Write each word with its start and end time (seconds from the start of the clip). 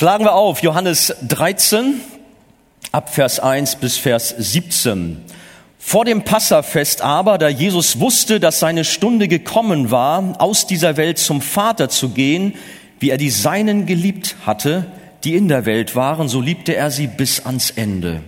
Schlagen 0.00 0.24
wir 0.24 0.32
auf 0.32 0.62
Johannes 0.62 1.14
13 1.28 2.00
ab 2.90 3.12
Vers 3.12 3.38
1 3.38 3.76
bis 3.76 3.98
Vers 3.98 4.34
17. 4.34 5.18
Vor 5.78 6.06
dem 6.06 6.22
Passafest 6.24 7.02
aber, 7.02 7.36
da 7.36 7.50
Jesus 7.50 8.00
wusste, 8.00 8.40
dass 8.40 8.60
seine 8.60 8.86
Stunde 8.86 9.28
gekommen 9.28 9.90
war, 9.90 10.36
aus 10.38 10.66
dieser 10.66 10.96
Welt 10.96 11.18
zum 11.18 11.42
Vater 11.42 11.90
zu 11.90 12.08
gehen, 12.08 12.54
wie 12.98 13.10
er 13.10 13.18
die 13.18 13.28
Seinen 13.28 13.84
geliebt 13.84 14.36
hatte, 14.46 14.86
die 15.22 15.34
in 15.34 15.48
der 15.48 15.66
Welt 15.66 15.94
waren, 15.94 16.30
so 16.30 16.40
liebte 16.40 16.74
er 16.74 16.90
sie 16.90 17.06
bis 17.06 17.44
ans 17.44 17.68
Ende. 17.68 18.22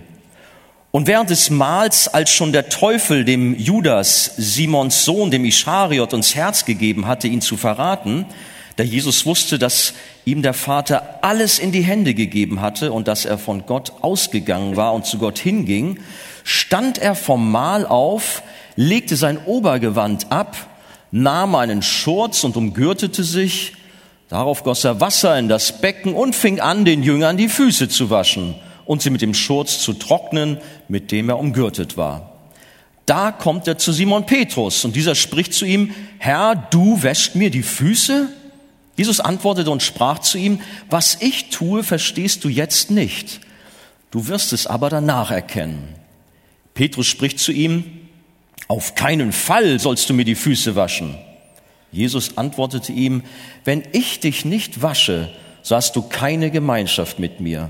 Und 0.91 1.07
während 1.07 1.31
des 1.31 1.49
Mahls, 1.49 2.07
als 2.07 2.29
schon 2.29 2.51
der 2.51 2.69
Teufel 2.69 3.25
dem 3.25 3.57
Judas, 3.57 4.33
Simons 4.37 5.05
Sohn, 5.05 5.31
dem 5.31 5.43
Ischariot, 5.43 6.13
uns 6.13 6.35
Herz 6.35 6.65
gegeben 6.65 7.07
hatte, 7.07 7.27
ihn 7.27 7.41
zu 7.41 7.57
verraten, 7.57 8.27
da 8.75 8.83
Jesus 8.83 9.25
wusste, 9.25 9.59
dass 9.59 9.93
ihm 10.25 10.41
der 10.41 10.53
Vater 10.53 11.19
alles 11.21 11.59
in 11.59 11.71
die 11.71 11.83
Hände 11.83 12.13
gegeben 12.13 12.61
hatte 12.61 12.91
und 12.91 13.07
dass 13.07 13.25
er 13.25 13.37
von 13.37 13.65
Gott 13.65 13.93
ausgegangen 14.01 14.75
war 14.75 14.93
und 14.93 15.05
zu 15.05 15.19
Gott 15.19 15.37
hinging, 15.37 15.99
stand 16.43 16.97
er 16.97 17.15
vom 17.15 17.51
Mahl 17.51 17.85
auf, 17.85 18.41
legte 18.75 19.15
sein 19.15 19.37
Obergewand 19.45 20.31
ab, 20.31 20.55
nahm 21.11 21.53
einen 21.55 21.83
Schurz 21.83 22.43
und 22.43 22.57
umgürtete 22.57 23.23
sich, 23.23 23.73
darauf 24.29 24.63
goss 24.63 24.83
er 24.83 24.99
Wasser 24.99 25.37
in 25.37 25.47
das 25.47 25.79
Becken 25.79 26.15
und 26.15 26.35
fing 26.35 26.59
an, 26.59 26.85
den 26.85 27.03
Jüngern 27.03 27.37
die 27.37 27.49
Füße 27.49 27.89
zu 27.89 28.09
waschen 28.09 28.55
und 28.85 29.03
sie 29.03 29.11
mit 29.11 29.21
dem 29.21 29.35
Schurz 29.35 29.79
zu 29.79 29.93
trocknen, 29.93 30.57
mit 30.87 31.11
dem 31.11 31.29
er 31.29 31.37
umgürtet 31.37 31.95
war. 31.95 32.31
Da 33.05 33.31
kommt 33.31 33.67
er 33.67 33.77
zu 33.77 33.91
Simon 33.91 34.25
Petrus 34.25 34.83
und 34.85 34.95
dieser 34.95 35.13
spricht 35.13 35.53
zu 35.53 35.65
ihm, 35.65 35.93
Herr, 36.17 36.55
du 36.55 37.03
wäscht 37.03 37.35
mir 37.35 37.51
die 37.51 37.63
Füße? 37.63 38.29
Jesus 38.95 39.19
antwortete 39.19 39.71
und 39.71 39.81
sprach 39.81 40.19
zu 40.19 40.37
ihm, 40.37 40.61
was 40.89 41.17
ich 41.19 41.49
tue, 41.49 41.83
verstehst 41.83 42.43
du 42.43 42.49
jetzt 42.49 42.91
nicht. 42.91 43.39
Du 44.11 44.27
wirst 44.27 44.53
es 44.53 44.67
aber 44.67 44.89
danach 44.89 45.31
erkennen. 45.31 45.95
Petrus 46.73 47.07
spricht 47.07 47.39
zu 47.39 47.51
ihm, 47.51 47.85
auf 48.67 48.95
keinen 48.95 49.31
Fall 49.31 49.79
sollst 49.79 50.09
du 50.09 50.13
mir 50.13 50.25
die 50.25 50.35
Füße 50.35 50.75
waschen. 50.75 51.17
Jesus 51.91 52.37
antwortete 52.37 52.91
ihm, 52.91 53.23
wenn 53.65 53.83
ich 53.91 54.19
dich 54.19 54.45
nicht 54.45 54.81
wasche, 54.81 55.29
so 55.61 55.75
hast 55.75 55.95
du 55.95 56.01
keine 56.01 56.51
Gemeinschaft 56.51 57.19
mit 57.19 57.39
mir. 57.39 57.69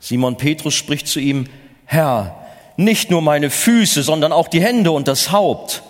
Simon 0.00 0.36
Petrus 0.36 0.74
spricht 0.74 1.08
zu 1.08 1.20
ihm, 1.20 1.46
Herr, 1.84 2.46
nicht 2.76 3.10
nur 3.10 3.22
meine 3.22 3.50
Füße, 3.50 4.02
sondern 4.02 4.32
auch 4.32 4.48
die 4.48 4.60
Hände 4.60 4.92
und 4.92 5.08
das 5.08 5.32
Haupt. 5.32 5.82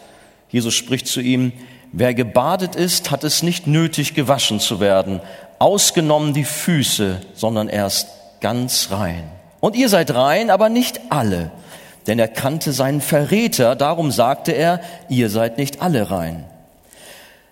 Jesus 0.51 0.75
spricht 0.75 1.07
zu 1.07 1.21
ihm, 1.21 1.53
Wer 1.93 2.15
gebadet 2.15 2.75
ist, 2.75 3.11
hat 3.11 3.25
es 3.25 3.43
nicht 3.43 3.67
nötig, 3.67 4.15
gewaschen 4.15 4.61
zu 4.61 4.81
werden, 4.81 5.21
ausgenommen 5.59 6.35
die 6.35 6.45
Füße, 6.45 7.21
sondern 7.35 7.69
erst 7.69 8.09
ganz 8.41 8.89
rein. 8.91 9.25
Und 9.61 9.75
ihr 9.75 9.89
seid 9.89 10.15
rein, 10.15 10.51
aber 10.51 10.69
nicht 10.69 11.01
alle, 11.11 11.51
denn 12.07 12.19
er 12.19 12.29
kannte 12.29 12.73
seinen 12.73 13.01
Verräter, 13.01 13.75
darum 13.75 14.11
sagte 14.11 14.53
er, 14.53 14.81
ihr 15.09 15.31
seid 15.31 15.59
nicht 15.59 15.83
alle 15.83 16.11
rein. 16.11 16.45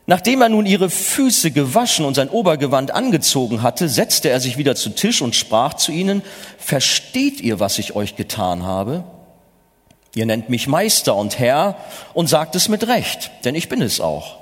Nachdem 0.08 0.40
er 0.40 0.48
nun 0.48 0.66
ihre 0.66 0.88
Füße 0.88 1.50
gewaschen 1.50 2.04
und 2.04 2.14
sein 2.14 2.28
Obergewand 2.28 2.92
angezogen 2.92 3.62
hatte, 3.62 3.88
setzte 3.88 4.28
er 4.28 4.38
sich 4.38 4.56
wieder 4.56 4.76
zu 4.76 4.90
Tisch 4.90 5.20
und 5.20 5.34
sprach 5.34 5.74
zu 5.74 5.90
ihnen, 5.90 6.22
versteht 6.58 7.40
ihr, 7.40 7.58
was 7.58 7.78
ich 7.78 7.96
euch 7.96 8.14
getan 8.14 8.62
habe? 8.62 9.02
Ihr 10.16 10.24
nennt 10.24 10.48
mich 10.48 10.66
Meister 10.66 11.14
und 11.14 11.38
Herr 11.38 11.76
und 12.14 12.26
sagt 12.26 12.56
es 12.56 12.70
mit 12.70 12.88
Recht, 12.88 13.30
denn 13.44 13.54
ich 13.54 13.68
bin 13.68 13.82
es 13.82 14.00
auch. 14.00 14.38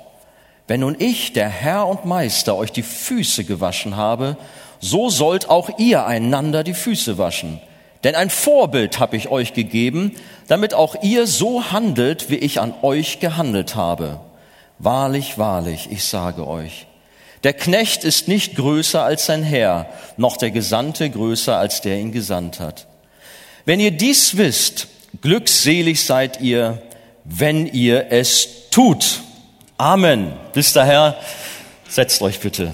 Wenn 0.69 0.79
nun 0.79 0.95
ich, 0.97 1.33
der 1.33 1.49
Herr 1.49 1.85
und 1.87 2.05
Meister, 2.05 2.55
euch 2.55 2.71
die 2.71 2.81
Füße 2.81 3.43
gewaschen 3.43 3.97
habe, 3.97 4.37
so 4.79 5.09
sollt 5.09 5.49
auch 5.49 5.77
ihr 5.77 6.05
einander 6.05 6.63
die 6.63 6.73
Füße 6.73 7.17
waschen. 7.17 7.59
Denn 8.05 8.15
ein 8.15 8.29
Vorbild 8.29 9.01
habe 9.01 9.17
ich 9.17 9.27
euch 9.27 9.51
gegeben, 9.51 10.15
damit 10.47 10.73
auch 10.73 10.95
ihr 11.03 11.27
so 11.27 11.69
handelt, 11.73 12.29
wie 12.29 12.37
ich 12.37 12.61
an 12.61 12.73
euch 12.81 13.19
gehandelt 13.19 13.75
habe. 13.75 14.21
Wahrlich, 14.79 15.37
wahrlich, 15.37 15.89
ich 15.91 16.05
sage 16.05 16.47
euch, 16.47 16.87
der 17.43 17.51
Knecht 17.51 18.05
ist 18.05 18.29
nicht 18.29 18.55
größer 18.55 19.03
als 19.03 19.25
sein 19.25 19.43
Herr, 19.43 19.87
noch 20.15 20.37
der 20.37 20.51
Gesandte 20.51 21.09
größer 21.09 21.57
als 21.57 21.81
der 21.81 21.97
ihn 21.97 22.13
gesandt 22.13 22.61
hat. 22.61 22.87
Wenn 23.65 23.81
ihr 23.81 23.91
dies 23.91 24.37
wisst, 24.37 24.87
Glückselig 25.21 26.03
seid 26.03 26.41
ihr, 26.41 26.81
wenn 27.23 27.67
ihr 27.67 28.11
es 28.11 28.69
tut. 28.71 29.21
Amen. 29.77 30.33
Bis 30.53 30.73
daher, 30.73 31.17
setzt 31.87 32.21
euch 32.21 32.39
bitte. 32.39 32.73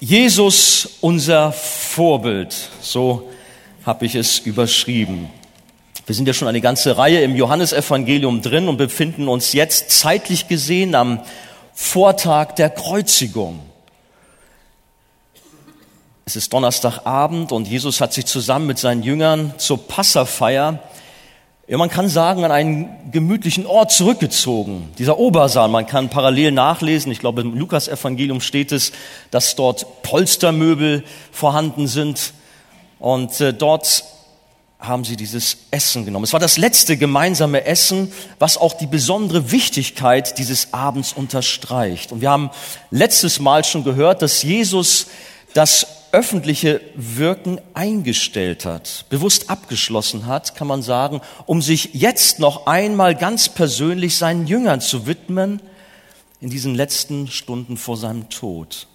Jesus, 0.00 0.98
unser 1.00 1.52
Vorbild, 1.52 2.54
so 2.80 3.28
habe 3.84 4.06
ich 4.06 4.14
es 4.14 4.38
überschrieben. 4.38 5.28
Wir 6.06 6.14
sind 6.14 6.28
ja 6.28 6.34
schon 6.34 6.48
eine 6.48 6.60
ganze 6.60 6.96
Reihe 6.96 7.20
im 7.22 7.34
Johannesevangelium 7.34 8.40
drin 8.40 8.68
und 8.68 8.76
befinden 8.76 9.28
uns 9.28 9.52
jetzt 9.52 9.90
zeitlich 9.90 10.46
gesehen 10.46 10.94
am 10.94 11.20
Vortag 11.74 12.52
der 12.52 12.70
Kreuzigung. 12.70 13.60
Es 16.28 16.36
ist 16.36 16.52
Donnerstagabend 16.52 17.52
und 17.52 17.66
Jesus 17.66 18.02
hat 18.02 18.12
sich 18.12 18.26
zusammen 18.26 18.66
mit 18.66 18.78
seinen 18.78 19.02
Jüngern 19.02 19.54
zur 19.56 19.88
Passafeier, 19.88 20.78
ja, 21.66 21.78
man 21.78 21.88
kann 21.88 22.10
sagen, 22.10 22.44
an 22.44 22.52
einen 22.52 23.10
gemütlichen 23.12 23.64
Ort 23.64 23.92
zurückgezogen. 23.92 24.90
Dieser 24.98 25.18
Obersaal, 25.18 25.70
man 25.70 25.86
kann 25.86 26.10
parallel 26.10 26.52
nachlesen, 26.52 27.10
ich 27.12 27.20
glaube 27.20 27.40
im 27.40 27.54
Lukas-Evangelium 27.54 28.42
steht 28.42 28.72
es, 28.72 28.92
dass 29.30 29.56
dort 29.56 30.02
Polstermöbel 30.02 31.02
vorhanden 31.32 31.86
sind 31.86 32.34
und 32.98 33.40
äh, 33.40 33.54
dort 33.54 34.04
haben 34.78 35.04
sie 35.04 35.16
dieses 35.16 35.56
Essen 35.70 36.04
genommen. 36.04 36.24
Es 36.24 36.34
war 36.34 36.40
das 36.40 36.58
letzte 36.58 36.98
gemeinsame 36.98 37.64
Essen, 37.64 38.12
was 38.38 38.58
auch 38.58 38.74
die 38.74 38.86
besondere 38.86 39.50
Wichtigkeit 39.50 40.36
dieses 40.36 40.74
Abends 40.74 41.14
unterstreicht. 41.14 42.12
Und 42.12 42.20
wir 42.20 42.28
haben 42.28 42.50
letztes 42.90 43.40
Mal 43.40 43.64
schon 43.64 43.82
gehört, 43.82 44.20
dass 44.20 44.42
Jesus 44.42 45.06
das 45.54 45.97
öffentliche 46.12 46.80
Wirken 46.94 47.60
eingestellt 47.74 48.64
hat, 48.64 49.06
bewusst 49.10 49.50
abgeschlossen 49.50 50.26
hat, 50.26 50.54
kann 50.54 50.66
man 50.66 50.82
sagen, 50.82 51.20
um 51.46 51.62
sich 51.62 51.90
jetzt 51.94 52.38
noch 52.38 52.66
einmal 52.66 53.14
ganz 53.14 53.48
persönlich 53.48 54.16
seinen 54.16 54.46
Jüngern 54.46 54.80
zu 54.80 55.06
widmen 55.06 55.60
in 56.40 56.50
diesen 56.50 56.74
letzten 56.74 57.28
Stunden 57.28 57.76
vor 57.76 57.96
seinem 57.96 58.28
Tod. 58.28 58.86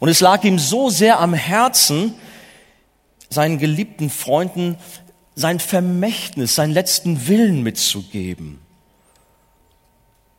Und 0.00 0.08
es 0.08 0.20
lag 0.20 0.42
ihm 0.44 0.58
so 0.58 0.90
sehr 0.90 1.20
am 1.20 1.34
Herzen, 1.34 2.14
seinen 3.30 3.58
geliebten 3.58 4.10
Freunden 4.10 4.78
sein 5.36 5.60
Vermächtnis, 5.60 6.54
seinen 6.54 6.72
letzten 6.72 7.28
Willen 7.28 7.62
mitzugeben. 7.62 8.58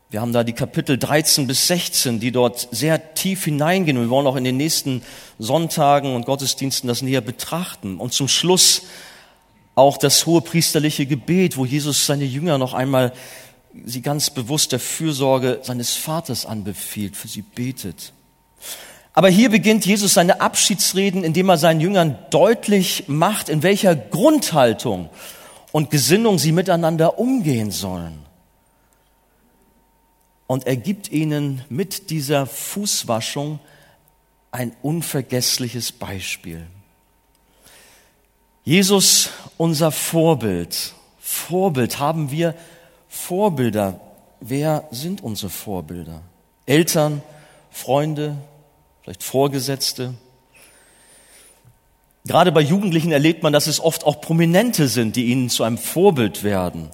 Wir 0.09 0.21
haben 0.21 0.31
da 0.31 0.45
die 0.45 0.53
Kapitel 0.53 0.97
13 0.97 1.47
bis 1.47 1.67
16, 1.67 2.21
die 2.21 2.31
dort 2.31 2.69
sehr 2.71 3.13
tief 3.13 3.43
hineingehen. 3.43 3.99
Wir 3.99 4.09
wollen 4.09 4.25
auch 4.25 4.37
in 4.37 4.45
den 4.45 4.55
nächsten 4.55 5.01
Sonntagen 5.37 6.15
und 6.15 6.25
Gottesdiensten 6.25 6.87
das 6.87 7.01
näher 7.01 7.19
betrachten. 7.19 7.97
Und 7.97 8.13
zum 8.13 8.29
Schluss 8.29 8.83
auch 9.75 9.97
das 9.97 10.25
hohe 10.25 10.39
priesterliche 10.39 11.05
Gebet, 11.05 11.57
wo 11.57 11.65
Jesus 11.65 12.05
seine 12.05 12.23
Jünger 12.23 12.57
noch 12.57 12.73
einmal 12.73 13.11
sie 13.83 14.01
ganz 14.01 14.29
bewusst 14.29 14.71
der 14.71 14.79
Fürsorge 14.79 15.59
seines 15.63 15.95
Vaters 15.95 16.45
anbefiehlt, 16.45 17.17
für 17.17 17.27
sie 17.27 17.41
betet. 17.41 18.13
Aber 19.11 19.27
hier 19.27 19.49
beginnt 19.49 19.85
Jesus 19.85 20.13
seine 20.13 20.39
Abschiedsreden, 20.39 21.25
indem 21.25 21.49
er 21.49 21.57
seinen 21.57 21.81
Jüngern 21.81 22.17
deutlich 22.29 23.03
macht, 23.07 23.49
in 23.49 23.61
welcher 23.61 23.93
Grundhaltung 23.93 25.09
und 25.73 25.91
Gesinnung 25.91 26.39
sie 26.39 26.53
miteinander 26.53 27.19
umgehen 27.19 27.71
sollen 27.71 28.26
und 30.47 30.65
er 30.65 30.77
gibt 30.77 31.11
ihnen 31.11 31.63
mit 31.69 32.09
dieser 32.09 32.45
Fußwaschung 32.45 33.59
ein 34.51 34.71
unvergessliches 34.81 35.91
Beispiel. 35.91 36.65
Jesus, 38.63 39.29
unser 39.57 39.91
Vorbild. 39.91 40.93
Vorbild, 41.19 41.99
haben 41.99 42.31
wir 42.31 42.55
Vorbilder? 43.07 43.99
Wer 44.39 44.87
sind 44.91 45.21
unsere 45.21 45.49
Vorbilder? 45.49 46.21
Eltern, 46.65 47.21
Freunde, 47.71 48.35
vielleicht 49.01 49.23
Vorgesetzte? 49.23 50.13
Gerade 52.25 52.51
bei 52.51 52.61
Jugendlichen 52.61 53.11
erlebt 53.11 53.43
man, 53.43 53.53
dass 53.53 53.67
es 53.67 53.79
oft 53.79 54.05
auch 54.05 54.19
Prominente 54.19 54.89
sind, 54.89 55.15
die 55.15 55.27
ihnen 55.27 55.49
zu 55.49 55.63
einem 55.63 55.77
Vorbild 55.77 56.43
werden. 56.43 56.89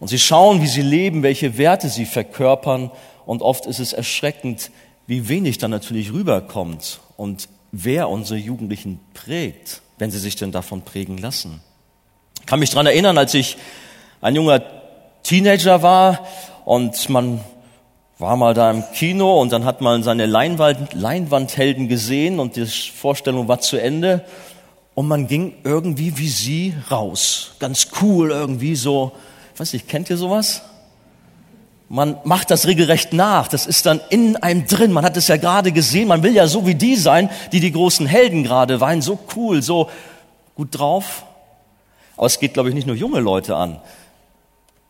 Und 0.00 0.08
sie 0.08 0.18
schauen, 0.18 0.62
wie 0.62 0.66
sie 0.66 0.82
leben, 0.82 1.22
welche 1.22 1.58
Werte 1.58 1.88
sie 1.88 2.06
verkörpern. 2.06 2.90
Und 3.26 3.42
oft 3.42 3.66
ist 3.66 3.78
es 3.78 3.92
erschreckend, 3.92 4.70
wie 5.06 5.28
wenig 5.28 5.58
dann 5.58 5.70
natürlich 5.70 6.12
rüberkommt 6.12 7.00
und 7.16 7.48
wer 7.72 8.08
unsere 8.08 8.38
Jugendlichen 8.38 9.00
prägt, 9.14 9.82
wenn 9.98 10.10
sie 10.10 10.18
sich 10.18 10.36
denn 10.36 10.52
davon 10.52 10.82
prägen 10.82 11.18
lassen. 11.18 11.60
Ich 12.40 12.46
kann 12.46 12.60
mich 12.60 12.70
dran 12.70 12.86
erinnern, 12.86 13.18
als 13.18 13.34
ich 13.34 13.56
ein 14.20 14.34
junger 14.34 14.62
Teenager 15.22 15.82
war 15.82 16.26
und 16.64 17.08
man 17.08 17.40
war 18.18 18.36
mal 18.36 18.54
da 18.54 18.70
im 18.70 18.84
Kino 18.94 19.40
und 19.40 19.50
dann 19.52 19.64
hat 19.64 19.80
man 19.80 20.02
seine 20.02 20.26
Leinwand, 20.26 20.94
Leinwandhelden 20.94 21.88
gesehen 21.88 22.38
und 22.38 22.56
die 22.56 22.66
Vorstellung 22.66 23.48
war 23.48 23.60
zu 23.60 23.78
Ende 23.78 24.24
und 24.94 25.08
man 25.08 25.26
ging 25.26 25.54
irgendwie 25.64 26.18
wie 26.18 26.28
sie 26.28 26.74
raus. 26.90 27.54
Ganz 27.58 27.88
cool 28.00 28.30
irgendwie 28.30 28.76
so. 28.76 29.12
Weiß 29.60 29.74
nicht, 29.74 29.88
kennt 29.88 30.08
ihr 30.08 30.16
sowas? 30.16 30.62
Man 31.90 32.16
macht 32.24 32.50
das 32.50 32.66
regelrecht 32.66 33.12
nach. 33.12 33.46
Das 33.46 33.66
ist 33.66 33.84
dann 33.84 34.00
in 34.08 34.36
einem 34.36 34.66
drin. 34.66 34.90
Man 34.90 35.04
hat 35.04 35.18
es 35.18 35.28
ja 35.28 35.36
gerade 35.36 35.70
gesehen. 35.70 36.08
Man 36.08 36.22
will 36.22 36.34
ja 36.34 36.46
so 36.46 36.66
wie 36.66 36.74
die 36.74 36.96
sein, 36.96 37.28
die 37.52 37.60
die 37.60 37.70
großen 37.70 38.06
Helden 38.06 38.42
gerade 38.42 38.80
waren. 38.80 39.02
So 39.02 39.18
cool, 39.36 39.60
so 39.60 39.90
gut 40.54 40.78
drauf. 40.78 41.26
Aber 42.16 42.26
es 42.26 42.40
geht, 42.40 42.54
glaube 42.54 42.70
ich, 42.70 42.74
nicht 42.74 42.86
nur 42.86 42.96
junge 42.96 43.20
Leute 43.20 43.54
an. 43.54 43.78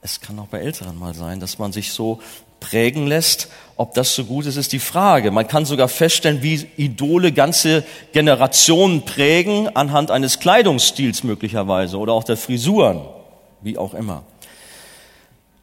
Es 0.02 0.20
kann 0.20 0.38
auch 0.38 0.46
bei 0.46 0.60
Älteren 0.60 0.96
mal 0.96 1.14
sein, 1.14 1.40
dass 1.40 1.58
man 1.58 1.72
sich 1.72 1.92
so 1.92 2.20
prägen 2.60 3.08
lässt. 3.08 3.48
Ob 3.76 3.94
das 3.94 4.14
so 4.14 4.22
gut 4.22 4.46
ist, 4.46 4.56
ist 4.56 4.72
die 4.72 4.78
Frage. 4.78 5.32
Man 5.32 5.48
kann 5.48 5.64
sogar 5.64 5.88
feststellen, 5.88 6.44
wie 6.44 6.68
Idole 6.76 7.32
ganze 7.32 7.82
Generationen 8.12 9.04
prägen 9.04 9.74
anhand 9.74 10.12
eines 10.12 10.38
Kleidungsstils 10.38 11.24
möglicherweise 11.24 11.98
oder 11.98 12.12
auch 12.12 12.22
der 12.22 12.36
Frisuren, 12.36 13.00
wie 13.62 13.76
auch 13.76 13.94
immer. 13.94 14.22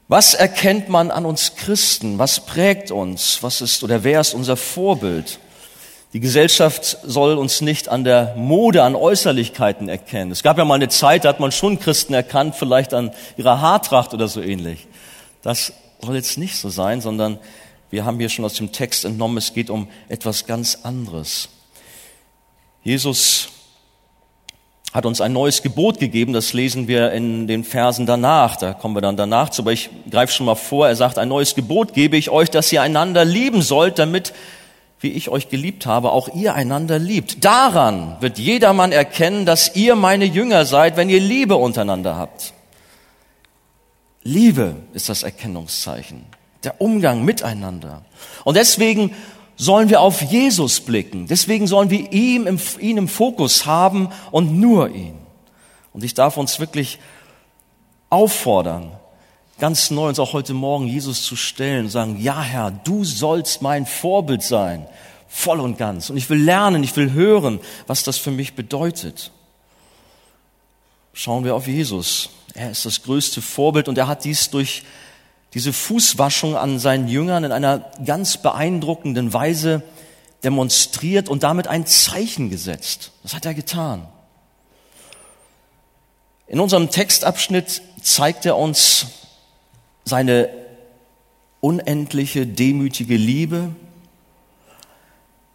Was 0.08 0.34
erkennt 0.34 0.88
man 0.88 1.12
an 1.12 1.26
uns 1.26 1.56
Christen? 1.56 2.18
Was 2.18 2.46
prägt 2.46 2.92
uns? 2.92 3.44
Was 3.44 3.60
ist 3.60 3.84
oder 3.84 4.04
wer 4.04 4.22
ist 4.22 4.34
unser 4.34 4.56
Vorbild? 4.56 5.40
Die 6.14 6.22
Gesellschaft 6.22 7.00
soll 7.04 7.38
uns 7.38 7.60
nicht 7.60 7.90
an 7.90 8.06
der 8.06 8.34
Mode, 8.38 8.84
an 8.84 8.96
Äußerlichkeiten 8.96 9.90
erkennen. 9.90 10.32
Es 10.32 10.44
gab 10.44 10.58
ja 10.58 10.64
mal 10.64 10.76
eine 10.76 10.88
Zeit, 10.88 11.26
da 11.26 11.30
hat 11.30 11.42
man 11.42 11.52
schon 11.52 11.80
Christen 11.80 12.14
erkannt, 12.14 12.56
vielleicht 12.56 12.94
an 12.94 13.12
ihrer 13.36 13.60
Haartracht 13.60 14.14
oder 14.14 14.30
so 14.30 14.42
ähnlich. 14.42 14.88
Das 15.42 15.74
soll 16.02 16.16
jetzt 16.16 16.38
nicht 16.38 16.56
so 16.56 16.70
sein, 16.70 17.02
sondern 17.02 17.38
wir 17.90 18.06
haben 18.06 18.18
hier 18.20 18.30
schon 18.30 18.46
aus 18.46 18.54
dem 18.54 18.72
Text 18.72 19.04
entnommen, 19.04 19.38
es 19.38 19.54
geht 19.54 19.70
um 19.70 19.90
etwas 20.08 20.46
ganz 20.46 20.80
anderes. 20.84 21.50
Jesus 22.84 23.50
hat 24.94 25.06
uns 25.06 25.22
ein 25.22 25.34
neues 25.34 25.62
Gebot 25.62 26.00
gegeben, 26.00 26.34
das 26.34 26.54
lesen 26.54 26.88
wir 26.88 27.12
in 27.12 27.48
den 27.48 27.64
Versen 27.64 28.06
danach, 28.06 28.56
da 28.56 28.74
kommen 28.74 28.96
wir 28.96 29.02
dann 29.02 29.18
danach 29.18 29.50
zu, 29.50 29.62
aber 29.62 29.74
ich 29.74 29.90
greife 30.10 30.34
schon 30.34 30.46
mal 30.46 30.56
vor, 30.56 30.88
er 30.88 30.96
sagt, 30.96 31.18
ein 31.18 31.28
neues 31.28 31.56
Gebot 31.56 31.94
gebe 31.94 32.18
ich 32.18 32.30
euch, 32.30 32.50
dass 32.50 32.72
ihr 32.72 32.82
einander 32.82 33.26
lieben 33.26 33.62
sollt, 33.62 34.00
damit, 34.00 34.34
wie 35.00 35.12
ich 35.12 35.30
euch 35.30 35.50
geliebt 35.50 35.86
habe, 35.86 36.12
auch 36.12 36.34
ihr 36.34 36.56
einander 36.56 37.00
liebt. 37.00 37.44
Daran 37.44 38.16
wird 38.22 38.40
jedermann 38.40 38.92
erkennen, 38.92 39.46
dass 39.46 39.76
ihr 39.76 39.96
meine 39.96 40.26
Jünger 40.26 40.66
seid, 40.66 40.98
wenn 40.98 41.10
ihr 41.10 41.20
Liebe 41.20 41.58
untereinander 41.58 42.16
habt. 42.16 42.54
Liebe 44.24 44.76
ist 44.94 45.10
das 45.10 45.24
Erkennungszeichen, 45.24 46.26
der 46.64 46.82
Umgang 46.82 47.24
miteinander. 47.24 48.04
Und 48.44 48.58
deswegen 48.58 49.14
sollen 49.58 49.90
wir 49.90 50.02
auf 50.02 50.22
Jesus 50.22 50.80
blicken. 50.80 51.28
Deswegen 51.28 51.68
sollen 51.68 51.90
wir 51.90 52.14
ihn 52.14 52.46
im, 52.46 52.60
ihn 52.80 52.98
im 52.98 53.08
Fokus 53.08 53.66
haben 53.66 54.10
und 54.32 54.58
nur 54.58 54.90
ihn. 54.90 55.16
Und 55.94 56.04
ich 56.04 56.14
darf 56.14 56.38
uns 56.38 56.60
wirklich 56.60 57.00
auffordern, 58.10 58.92
ganz 59.60 59.90
neu 59.90 60.10
uns 60.10 60.20
auch 60.20 60.34
heute 60.34 60.54
Morgen 60.54 60.88
Jesus 60.88 61.24
zu 61.24 61.36
stellen 61.36 61.86
und 61.86 61.92
sagen, 61.92 62.18
ja 62.22 62.40
Herr, 62.40 62.70
du 62.72 63.04
sollst 63.04 63.64
mein 63.64 63.88
Vorbild 63.88 64.44
sein, 64.44 64.88
voll 65.28 65.60
und 65.60 65.80
ganz. 65.80 66.12
Und 66.12 66.18
ich 66.18 66.30
will 66.30 66.42
lernen, 66.42 66.84
ich 66.84 66.96
will 66.96 67.12
hören, 67.12 67.60
was 67.88 68.04
das 68.04 68.18
für 68.18 68.32
mich 68.32 68.54
bedeutet. 68.54 69.32
Schauen 71.14 71.44
wir 71.44 71.56
auf 71.56 71.68
Jesus. 71.68 72.30
Er 72.54 72.70
ist 72.70 72.86
das 72.86 73.02
größte 73.02 73.42
Vorbild 73.42 73.88
und 73.88 73.98
er 73.98 74.08
hat 74.08 74.24
dies 74.24 74.52
durch 74.52 74.84
diese 75.58 75.74
Fußwaschung 75.74 76.56
an 76.56 76.78
seinen 76.78 77.08
Jüngern 77.08 77.44
in 77.44 77.52
einer 77.52 77.90
ganz 78.06 78.38
beeindruckenden 78.38 79.34
Weise 79.34 79.82
demonstriert 80.44 81.30
und 81.30 81.42
damit 81.42 81.68
ein 81.68 81.88
Zeichen 81.88 82.52
gesetzt. 82.52 83.12
Das 83.24 83.34
hat 83.34 83.44
er 83.48 83.56
getan. 83.56 84.08
In 86.46 86.60
unserem 86.60 86.92
Textabschnitt 86.92 87.82
zeigt 88.04 88.46
er 88.46 88.56
uns 88.56 89.08
seine 90.06 90.48
unendliche, 91.60 92.46
demütige 92.46 93.18
Liebe. 93.18 93.70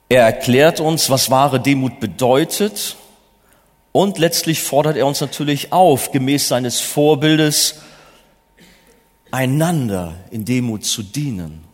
Er 0.08 0.24
erklärt 0.24 0.80
uns, 0.80 1.10
was 1.10 1.30
wahre 1.30 1.60
Demut 1.60 2.00
bedeutet 2.00 2.96
und 3.92 4.18
letztlich 4.18 4.64
fordert 4.64 4.96
er 4.96 5.06
uns 5.06 5.20
natürlich 5.20 5.72
auf, 5.72 6.10
gemäß 6.10 6.48
seines 6.48 6.80
Vorbildes, 6.80 7.76
einander 9.32 10.14
in 10.30 10.44
Demut 10.44 10.84
zu 10.84 11.02
dienen. 11.02 11.64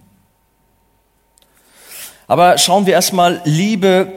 Aber 2.26 2.56
schauen 2.58 2.86
wir 2.86 2.94
erstmal, 2.94 3.42
Liebe 3.44 4.12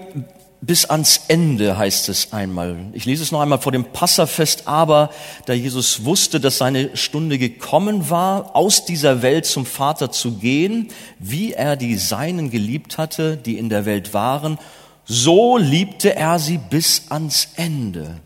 bis 0.61 0.85
ans 0.85 1.21
Ende 1.27 1.75
heißt 1.75 2.07
es 2.09 2.33
einmal. 2.33 2.77
Ich 2.93 3.05
lese 3.05 3.23
es 3.23 3.31
noch 3.31 3.41
einmal 3.41 3.59
vor 3.59 3.71
dem 3.71 3.85
Passafest, 3.85 4.67
aber 4.67 5.09
da 5.47 5.53
Jesus 5.53 6.05
wusste, 6.05 6.39
dass 6.39 6.59
seine 6.59 6.95
Stunde 6.95 7.39
gekommen 7.39 8.11
war, 8.11 8.55
aus 8.55 8.85
dieser 8.85 9.23
Welt 9.23 9.47
zum 9.47 9.65
Vater 9.65 10.11
zu 10.11 10.33
gehen, 10.33 10.89
wie 11.17 11.53
er 11.53 11.75
die 11.75 11.95
Seinen 11.95 12.51
geliebt 12.51 12.99
hatte, 12.99 13.38
die 13.38 13.57
in 13.57 13.69
der 13.69 13.85
Welt 13.85 14.13
waren, 14.13 14.59
so 15.05 15.57
liebte 15.57 16.15
er 16.15 16.38
sie 16.38 16.59
bis 16.59 17.05
ans 17.09 17.49
Ende. 17.55 18.19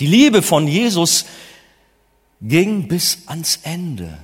Die 0.00 0.06
Liebe 0.06 0.40
von 0.40 0.66
Jesus 0.66 1.26
ging 2.40 2.88
bis 2.88 3.18
ans 3.26 3.60
Ende. 3.62 4.18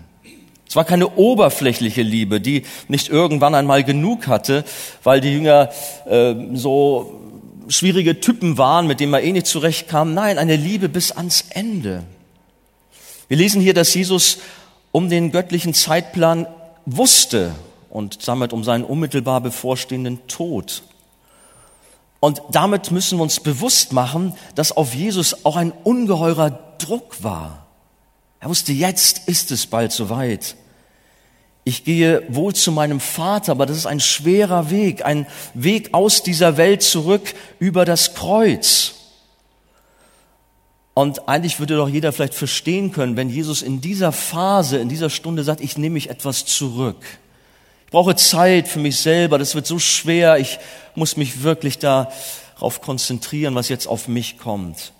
Es 0.69 0.77
war 0.77 0.85
keine 0.85 1.17
oberflächliche 1.17 2.03
Liebe, 2.03 2.41
die 2.41 2.65
nicht 2.89 3.09
irgendwann 3.09 3.55
einmal 3.55 3.85
genug 3.85 4.27
hatte, 4.27 4.65
weil 5.03 5.21
die 5.21 5.33
Jünger 5.33 5.71
äh, 6.07 6.35
so 6.55 7.21
schwierige 7.69 8.21
Typen 8.21 8.59
waren, 8.59 8.87
mit 8.87 9.01
denen 9.01 9.13
man 9.13 9.23
eh 9.23 9.33
nicht 9.33 9.47
zurechtkam. 9.47 10.15
Nein, 10.15 10.39
eine 10.39 10.57
Liebe 10.57 10.89
bis 10.89 11.13
ans 11.13 11.45
Ende. 11.51 12.03
Wir 13.29 13.37
lesen 13.37 13.61
hier, 13.61 13.75
dass 13.75 13.95
Jesus 13.95 14.39
um 14.93 15.09
den 15.09 15.31
göttlichen 15.33 15.75
Zeitplan 15.75 16.47
wusste 16.87 17.55
und 17.89 18.27
damit 18.29 18.53
um 18.53 18.65
seinen 18.65 18.85
unmittelbar 18.85 19.41
bevorstehenden 19.41 20.27
Tod. 20.27 20.83
Und 22.21 22.43
damit 22.51 22.91
müssen 22.91 23.19
wir 23.19 23.23
uns 23.23 23.41
bewusst 23.41 23.93
machen, 23.93 24.35
dass 24.55 24.73
auf 24.73 24.95
Jesus 24.95 25.45
auch 25.45 25.57
ein 25.57 25.73
ungeheurer 25.85 26.59
Druck 26.79 27.23
war. 27.23 27.64
Er 28.45 28.51
wusste, 28.51 28.73
jetzt 28.73 29.27
ist 29.27 29.51
es 29.51 29.67
bald 29.67 29.91
soweit. 29.91 30.55
Ich 31.65 31.83
gehe 31.83 32.23
wohl 32.29 32.55
zu 32.55 32.71
meinem 32.71 33.01
Vater, 33.01 33.53
aber 33.53 33.67
das 33.67 33.77
ist 33.77 33.87
ein 33.87 33.99
schwerer 33.99 34.71
Weg, 34.71 35.05
ein 35.05 35.27
Weg 35.55 35.95
aus 35.95 36.23
dieser 36.23 36.57
Welt 36.57 36.83
zurück 36.83 37.35
über 37.59 37.85
das 37.85 38.15
Kreuz. 38.15 38.95
Und 40.93 41.29
eigentlich 41.29 41.59
würde 41.59 41.77
doch 41.77 41.89
jeder 41.89 42.13
vielleicht 42.13 42.35
verstehen 42.35 42.93
können, 42.93 43.17
wenn 43.17 43.31
Jesus 43.31 43.63
in 43.63 43.81
dieser 43.81 44.13
Phase, 44.13 44.79
in 44.79 44.89
dieser 44.89 45.11
Stunde 45.11 45.43
sagt, 45.43 45.61
ich 45.61 45.77
nehme 45.77 45.95
mich 45.95 46.11
etwas 46.11 46.45
zurück 46.45 47.03
brauche 47.95 48.17
Zeit 48.17 48.67
für 48.67 48.81
mich 48.81 48.99
selber, 48.99 49.39
das 49.39 49.55
wird 49.55 49.69
so 49.69 49.79
schwer, 49.79 50.39
ich 50.39 50.59
muss 50.97 51.17
mich 51.17 51.45
wirklich 51.45 51.79
darauf 51.79 52.81
konzentrieren, 52.81 53.55
was 53.55 53.69
jetzt 53.69 53.87
auf 53.87 54.09
mich 54.09 54.37
kommt. 54.37 54.93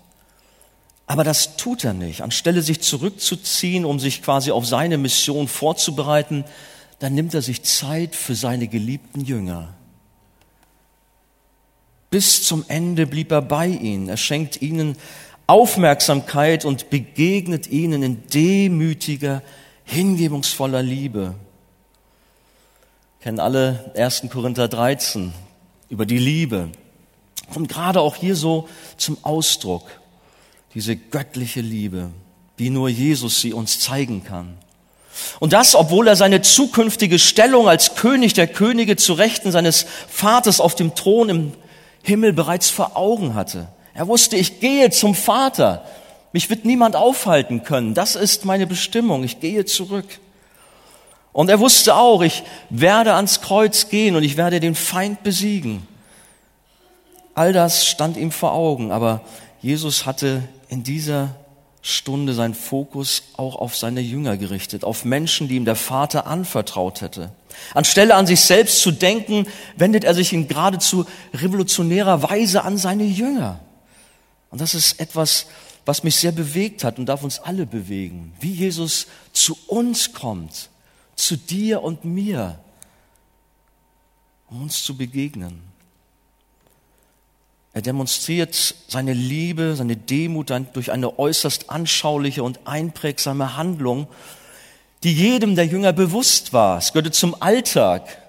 Aber 1.07 1.23
das 1.23 1.57
tut 1.57 1.83
er 1.83 1.93
nicht. 1.93 2.21
Anstelle 2.21 2.61
sich 2.61 2.81
zurückzuziehen, 2.81 3.85
um 3.85 3.99
sich 3.99 4.23
quasi 4.23 4.51
auf 4.51 4.65
seine 4.65 4.97
Mission 4.97 5.47
vorzubereiten, 5.47 6.45
dann 6.99 7.13
nimmt 7.13 7.33
er 7.33 7.41
sich 7.41 7.63
Zeit 7.63 8.15
für 8.15 8.35
seine 8.35 8.67
geliebten 8.67 9.21
Jünger. 9.21 9.73
Bis 12.09 12.43
zum 12.43 12.65
Ende 12.67 13.05
blieb 13.05 13.31
er 13.31 13.41
bei 13.41 13.67
ihnen. 13.67 14.09
Er 14.09 14.17
schenkt 14.17 14.61
ihnen 14.61 14.97
Aufmerksamkeit 15.47 16.65
und 16.65 16.89
begegnet 16.89 17.67
ihnen 17.67 18.01
in 18.01 18.27
demütiger, 18.27 19.43
hingebungsvoller 19.83 20.81
Liebe 20.81 21.35
kennen 23.25 23.39
alle 23.39 23.91
1. 23.97 24.25
Korinther 24.29 24.67
13 24.67 25.33
über 25.89 26.05
die 26.05 26.19
Liebe. 26.19 26.69
Kommt 27.51 27.69
gerade 27.69 27.99
auch 27.99 28.15
hier 28.15 28.35
so 28.35 28.69
zum 28.97 29.17
Ausdruck, 29.23 29.81
diese 30.75 30.95
göttliche 30.95 31.61
Liebe, 31.61 32.11
wie 32.57 32.69
nur 32.69 32.89
Jesus 32.89 33.41
sie 33.41 33.53
uns 33.53 33.79
zeigen 33.79 34.23
kann. 34.23 34.57
Und 35.39 35.53
das, 35.53 35.75
obwohl 35.75 36.07
er 36.07 36.17
seine 36.17 36.41
zukünftige 36.41 37.19
Stellung 37.19 37.69
als 37.69 37.95
König 37.95 38.33
der 38.33 38.47
Könige 38.47 38.97
zu 38.97 39.13
Rechten 39.13 39.51
seines 39.51 39.85
Vaters 40.09 40.59
auf 40.59 40.75
dem 40.75 40.93
Thron 40.93 41.29
im 41.29 41.53
Himmel 42.03 42.33
bereits 42.33 42.69
vor 42.69 42.97
Augen 42.97 43.33
hatte. 43.33 43.69
Er 43.93 44.07
wusste, 44.07 44.35
ich 44.35 44.59
gehe 44.59 44.89
zum 44.91 45.15
Vater. 45.15 45.85
Mich 46.33 46.49
wird 46.49 46.65
niemand 46.65 46.97
aufhalten 46.97 47.63
können. 47.63 47.93
Das 47.93 48.15
ist 48.15 48.43
meine 48.43 48.67
Bestimmung. 48.67 49.23
Ich 49.23 49.39
gehe 49.39 49.63
zurück. 49.63 50.19
Und 51.31 51.49
er 51.49 51.61
wusste 51.61 51.95
auch, 51.95 52.21
ich 52.21 52.43
werde 52.69 53.13
ans 53.13 53.39
Kreuz 53.39 53.87
gehen 53.89 54.17
und 54.17 54.23
ich 54.23 54.35
werde 54.35 54.59
den 54.59 54.75
Feind 54.75 55.23
besiegen. 55.23 55.87
All 57.33 57.53
das 57.53 57.85
stand 57.85 58.17
ihm 58.17 58.31
vor 58.31 58.53
Augen, 58.53 58.91
aber 58.91 59.21
Jesus 59.61 60.05
hatte 60.05 60.43
in 60.69 60.83
dieser 60.83 61.35
Stunde 61.81 62.33
seinen 62.33 62.55
Fokus 62.55 63.21
auch 63.37 63.55
auf 63.55 63.77
seine 63.77 64.01
Jünger 64.01 64.37
gerichtet, 64.37 64.83
auf 64.83 65.05
Menschen, 65.05 65.47
die 65.47 65.55
ihm 65.55 65.65
der 65.65 65.75
Vater 65.75 66.25
anvertraut 66.25 67.01
hätte. 67.01 67.31
Anstelle 67.75 68.15
an 68.15 68.25
sich 68.25 68.41
selbst 68.41 68.81
zu 68.81 68.91
denken, 68.91 69.45
wendet 69.77 70.03
er 70.03 70.15
sich 70.15 70.33
in 70.33 70.47
geradezu 70.47 71.05
revolutionärer 71.35 72.23
Weise 72.23 72.63
an 72.63 72.77
seine 72.77 73.03
Jünger. 73.03 73.59
Und 74.49 74.61
das 74.61 74.73
ist 74.73 74.99
etwas, 74.99 75.45
was 75.85 76.03
mich 76.03 76.15
sehr 76.15 76.31
bewegt 76.31 76.83
hat 76.83 76.97
und 76.97 77.05
darf 77.05 77.23
uns 77.23 77.39
alle 77.39 77.67
bewegen. 77.67 78.33
Wie 78.39 78.51
Jesus 78.51 79.05
zu 79.31 79.55
uns 79.67 80.11
kommt, 80.11 80.69
zu 81.15 81.37
dir 81.37 81.83
und 81.83 82.03
mir, 82.03 82.57
um 84.49 84.63
uns 84.63 84.83
zu 84.83 84.97
begegnen. 84.97 85.61
Er 87.75 87.81
demonstriert 87.81 88.55
seine 88.87 89.11
Liebe, 89.11 89.75
seine 89.75 89.97
Demut 89.97 90.49
durch 90.71 90.93
eine 90.93 91.19
äußerst 91.19 91.69
anschauliche 91.69 92.41
und 92.41 92.61
einprägsame 92.63 93.57
Handlung, 93.57 94.07
die 95.03 95.13
jedem 95.13 95.57
der 95.57 95.65
Jünger 95.65 95.91
bewusst 95.91 96.53
war. 96.53 96.77
Es 96.77 96.93
gehörte 96.93 97.11
zum 97.11 97.35
Alltag, 97.41 98.21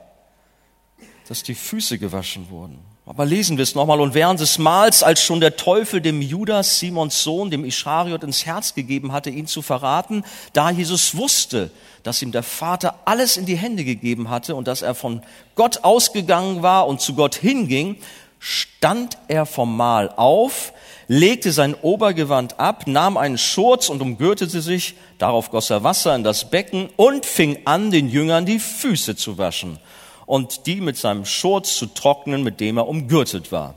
dass 1.28 1.44
die 1.44 1.54
Füße 1.54 1.98
gewaschen 1.98 2.50
wurden. 2.50 2.80
Aber 3.04 3.24
lesen 3.24 3.56
wir 3.56 3.62
es 3.62 3.76
nochmal. 3.76 4.00
Und 4.00 4.14
während 4.14 4.40
des 4.40 4.58
Mahls, 4.58 5.04
als 5.04 5.22
schon 5.22 5.38
der 5.38 5.54
Teufel 5.54 6.00
dem 6.00 6.22
Judas, 6.22 6.80
Simons 6.80 7.22
Sohn, 7.22 7.52
dem 7.52 7.64
Ischariot 7.64 8.24
ins 8.24 8.46
Herz 8.46 8.74
gegeben 8.74 9.12
hatte, 9.12 9.30
ihn 9.30 9.46
zu 9.46 9.62
verraten, 9.62 10.24
da 10.54 10.70
Jesus 10.70 11.16
wusste, 11.16 11.70
dass 12.02 12.20
ihm 12.20 12.32
der 12.32 12.42
Vater 12.42 12.98
alles 13.04 13.36
in 13.36 13.46
die 13.46 13.56
Hände 13.56 13.84
gegeben 13.84 14.28
hatte 14.28 14.56
und 14.56 14.66
dass 14.66 14.82
er 14.82 14.96
von 14.96 15.22
Gott 15.54 15.84
ausgegangen 15.84 16.62
war 16.62 16.88
und 16.88 17.00
zu 17.00 17.14
Gott 17.14 17.36
hinging, 17.36 17.98
stand 18.38 19.18
er 19.28 19.46
vom 19.46 19.76
Mahl 19.76 20.12
auf, 20.16 20.72
legte 21.08 21.52
sein 21.52 21.74
Obergewand 21.74 22.58
ab, 22.58 22.86
nahm 22.86 23.16
einen 23.16 23.38
Schurz 23.38 23.88
und 23.88 24.00
umgürtete 24.00 24.60
sich, 24.60 24.94
darauf 25.18 25.50
goss 25.50 25.70
er 25.70 25.84
Wasser 25.84 26.14
in 26.14 26.24
das 26.24 26.50
Becken 26.50 26.88
und 26.96 27.26
fing 27.26 27.58
an, 27.64 27.90
den 27.90 28.08
Jüngern 28.08 28.46
die 28.46 28.58
Füße 28.58 29.16
zu 29.16 29.38
waschen 29.38 29.78
und 30.26 30.66
die 30.66 30.80
mit 30.80 30.96
seinem 30.96 31.24
Schurz 31.24 31.76
zu 31.76 31.86
trocknen, 31.86 32.42
mit 32.42 32.60
dem 32.60 32.76
er 32.76 32.88
umgürtet 32.88 33.52
war. 33.52 33.74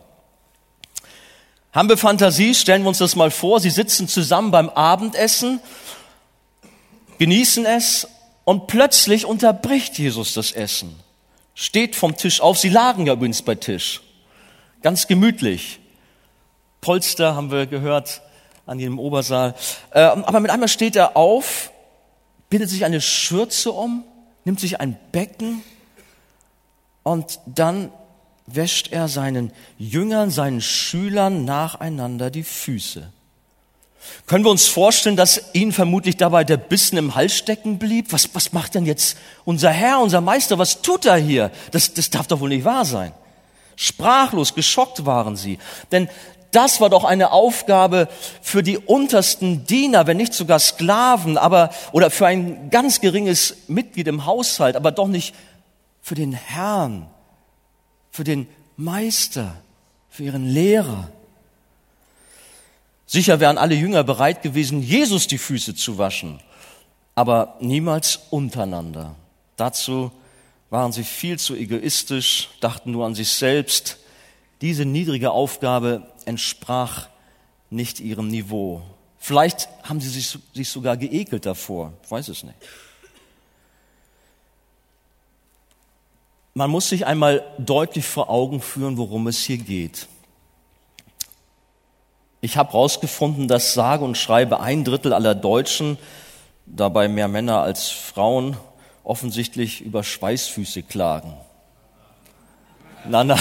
Haben 1.71 1.89
wir 1.89 1.97
Fantasie? 1.97 2.55
Stellen 2.55 2.81
wir 2.81 2.89
uns 2.89 2.97
das 2.97 3.15
mal 3.15 3.29
vor. 3.29 3.59
Sie 3.59 3.69
sitzen 3.69 4.07
zusammen 4.07 4.49
beim 4.49 4.69
Abendessen, 4.69 5.59
genießen 7.19 7.65
es 7.65 8.07
und 8.43 8.65
plötzlich 8.65 9.25
unterbricht 9.25 9.99
Jesus 9.99 10.33
das 10.33 10.51
Essen, 10.51 10.95
steht 11.53 11.95
vom 11.95 12.17
Tisch 12.17 12.41
auf. 12.41 12.57
Sie 12.57 12.69
lagen 12.69 13.05
ja 13.05 13.13
übrigens 13.13 13.43
bei 13.43 13.53
Tisch 13.53 14.01
ganz 14.81 15.07
gemütlich. 15.07 15.79
Polster 16.81 17.35
haben 17.35 17.51
wir 17.51 17.65
gehört 17.65 18.21
an 18.65 18.79
jedem 18.79 18.99
Obersaal. 18.99 19.55
Äh, 19.91 20.01
aber 20.01 20.39
mit 20.39 20.51
einmal 20.51 20.69
steht 20.69 20.95
er 20.95 21.17
auf, 21.17 21.71
bindet 22.49 22.69
sich 22.69 22.85
eine 22.85 23.01
Schürze 23.01 23.71
um, 23.71 24.03
nimmt 24.45 24.59
sich 24.59 24.79
ein 24.79 24.97
Becken 25.11 25.63
und 27.03 27.39
dann 27.45 27.91
wäscht 28.45 28.91
er 28.91 29.07
seinen 29.07 29.51
Jüngern, 29.77 30.31
seinen 30.31 30.61
Schülern 30.61 31.45
nacheinander 31.45 32.31
die 32.31 32.43
Füße. 32.43 33.11
Können 34.25 34.45
wir 34.45 34.51
uns 34.51 34.67
vorstellen, 34.67 35.15
dass 35.17 35.53
ihnen 35.53 35.71
vermutlich 35.71 36.17
dabei 36.17 36.43
der 36.43 36.57
Bissen 36.57 36.97
im 36.97 37.15
Hals 37.15 37.35
stecken 37.35 37.79
blieb? 37.79 38.11
Was, 38.11 38.29
was 38.33 38.53
macht 38.53 38.75
denn 38.75 38.85
jetzt 38.85 39.17
unser 39.45 39.71
Herr, 39.71 39.99
unser 39.99 40.21
Meister? 40.21 40.57
Was 40.57 40.81
tut 40.81 41.05
er 41.05 41.17
hier? 41.17 41.51
Das, 41.71 41.93
das 41.93 42.09
darf 42.09 42.27
doch 42.27 42.39
wohl 42.39 42.49
nicht 42.49 42.63
wahr 42.63 42.85
sein. 42.85 43.11
Sprachlos, 43.81 44.55
geschockt 44.55 45.05
waren 45.05 45.37
sie. 45.37 45.57
Denn 45.93 46.09
das 46.51 46.81
war 46.81 46.89
doch 46.89 47.05
eine 47.05 47.31
Aufgabe 47.31 48.09
für 48.41 48.61
die 48.61 48.77
untersten 48.77 49.65
Diener, 49.65 50.05
wenn 50.05 50.17
nicht 50.17 50.33
sogar 50.33 50.59
Sklaven, 50.59 51.37
aber, 51.37 51.69
oder 51.93 52.11
für 52.11 52.27
ein 52.27 52.69
ganz 52.71 52.99
geringes 52.99 53.55
Mitglied 53.69 54.09
im 54.09 54.25
Haushalt, 54.25 54.75
aber 54.75 54.91
doch 54.91 55.07
nicht 55.07 55.33
für 56.01 56.15
den 56.15 56.33
Herrn, 56.33 57.07
für 58.11 58.25
den 58.25 58.49
Meister, 58.75 59.55
für 60.09 60.23
ihren 60.23 60.45
Lehrer. 60.45 61.07
Sicher 63.05 63.39
wären 63.39 63.57
alle 63.57 63.75
Jünger 63.75 64.03
bereit 64.03 64.41
gewesen, 64.41 64.81
Jesus 64.81 65.27
die 65.27 65.37
Füße 65.37 65.73
zu 65.73 65.97
waschen, 65.97 66.41
aber 67.15 67.55
niemals 67.61 68.19
untereinander. 68.29 69.15
Dazu 69.55 70.11
waren 70.69 70.91
sie 70.91 71.03
viel 71.03 71.39
zu 71.39 71.55
egoistisch, 71.55 72.49
dachten 72.59 72.91
nur 72.91 73.05
an 73.05 73.15
sich 73.15 73.29
selbst. 73.29 73.97
Diese 74.61 74.85
niedrige 74.85 75.31
Aufgabe 75.31 76.03
entsprach 76.25 77.07
nicht 77.69 77.99
ihrem 77.99 78.27
Niveau. 78.27 78.81
Vielleicht 79.17 79.69
haben 79.83 79.99
sie 79.99 80.09
sich, 80.09 80.37
sich 80.53 80.69
sogar 80.69 80.97
geekelt 80.97 81.45
davor, 81.45 81.93
ich 82.03 82.11
weiß 82.11 82.29
es 82.29 82.43
nicht. 82.43 82.55
Man 86.53 86.69
muss 86.69 86.89
sich 86.89 87.05
einmal 87.05 87.43
deutlich 87.57 88.05
vor 88.05 88.29
Augen 88.29 88.59
führen, 88.61 88.97
worum 88.97 89.27
es 89.27 89.39
hier 89.43 89.57
geht. 89.57 90.07
Ich 92.41 92.57
habe 92.57 92.73
herausgefunden, 92.73 93.47
dass 93.47 93.73
sage 93.73 94.03
und 94.03 94.17
schreibe 94.17 94.59
ein 94.59 94.83
Drittel 94.83 95.13
aller 95.13 95.35
Deutschen, 95.35 95.97
dabei 96.65 97.07
mehr 97.07 97.27
Männer 97.27 97.61
als 97.61 97.89
Frauen, 97.89 98.57
offensichtlich 99.09 99.81
über 99.81 100.03
Schweißfüße 100.03 100.83
klagen. 100.83 101.33
Na, 103.07 103.23
na, 103.23 103.37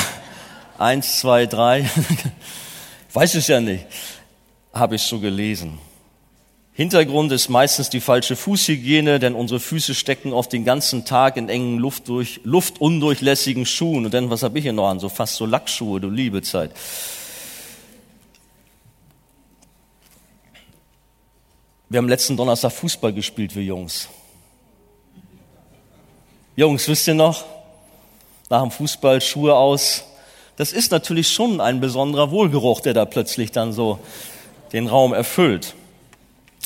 eins, 0.78 1.20
zwei, 1.20 1.46
drei. 1.46 1.88
Weiß 3.12 3.34
es 3.34 3.48
ja 3.48 3.60
nicht. 3.60 3.86
Habe 4.72 4.96
ich 4.96 5.02
so 5.02 5.20
gelesen. 5.20 5.78
Hintergrund 6.72 7.32
ist 7.32 7.48
meistens 7.48 7.90
die 7.90 8.00
falsche 8.00 8.36
Fußhygiene, 8.36 9.18
denn 9.18 9.34
unsere 9.34 9.60
Füße 9.60 9.94
stecken 9.94 10.32
oft 10.32 10.52
den 10.52 10.64
ganzen 10.64 11.04
Tag 11.04 11.36
in 11.36 11.48
engen, 11.48 11.78
luftdurch, 11.78 12.40
luftundurchlässigen 12.44 13.66
Schuhen. 13.66 14.06
Und 14.06 14.14
dann, 14.14 14.30
was 14.30 14.42
habe 14.42 14.58
ich 14.58 14.62
hier 14.62 14.72
noch 14.72 14.88
an? 14.88 15.00
So 15.00 15.08
fast 15.08 15.34
so 15.34 15.44
Lackschuhe, 15.44 16.00
du 16.00 16.08
liebe 16.08 16.40
Zeit. 16.40 16.70
Wir 21.90 21.98
haben 21.98 22.08
letzten 22.08 22.36
Donnerstag 22.36 22.72
Fußball 22.72 23.12
gespielt, 23.12 23.54
wir 23.54 23.64
Jungs. 23.64 24.08
Jungs, 26.58 26.88
wisst 26.88 27.06
ihr 27.06 27.14
noch? 27.14 27.44
Nach 28.50 28.62
dem 28.62 28.72
Fußball 28.72 29.20
Schuhe 29.20 29.54
aus. 29.54 30.02
Das 30.56 30.72
ist 30.72 30.90
natürlich 30.90 31.28
schon 31.28 31.60
ein 31.60 31.78
besonderer 31.78 32.32
Wohlgeruch, 32.32 32.80
der 32.80 32.94
da 32.94 33.04
plötzlich 33.04 33.52
dann 33.52 33.72
so 33.72 34.00
den 34.72 34.88
Raum 34.88 35.12
erfüllt. 35.12 35.76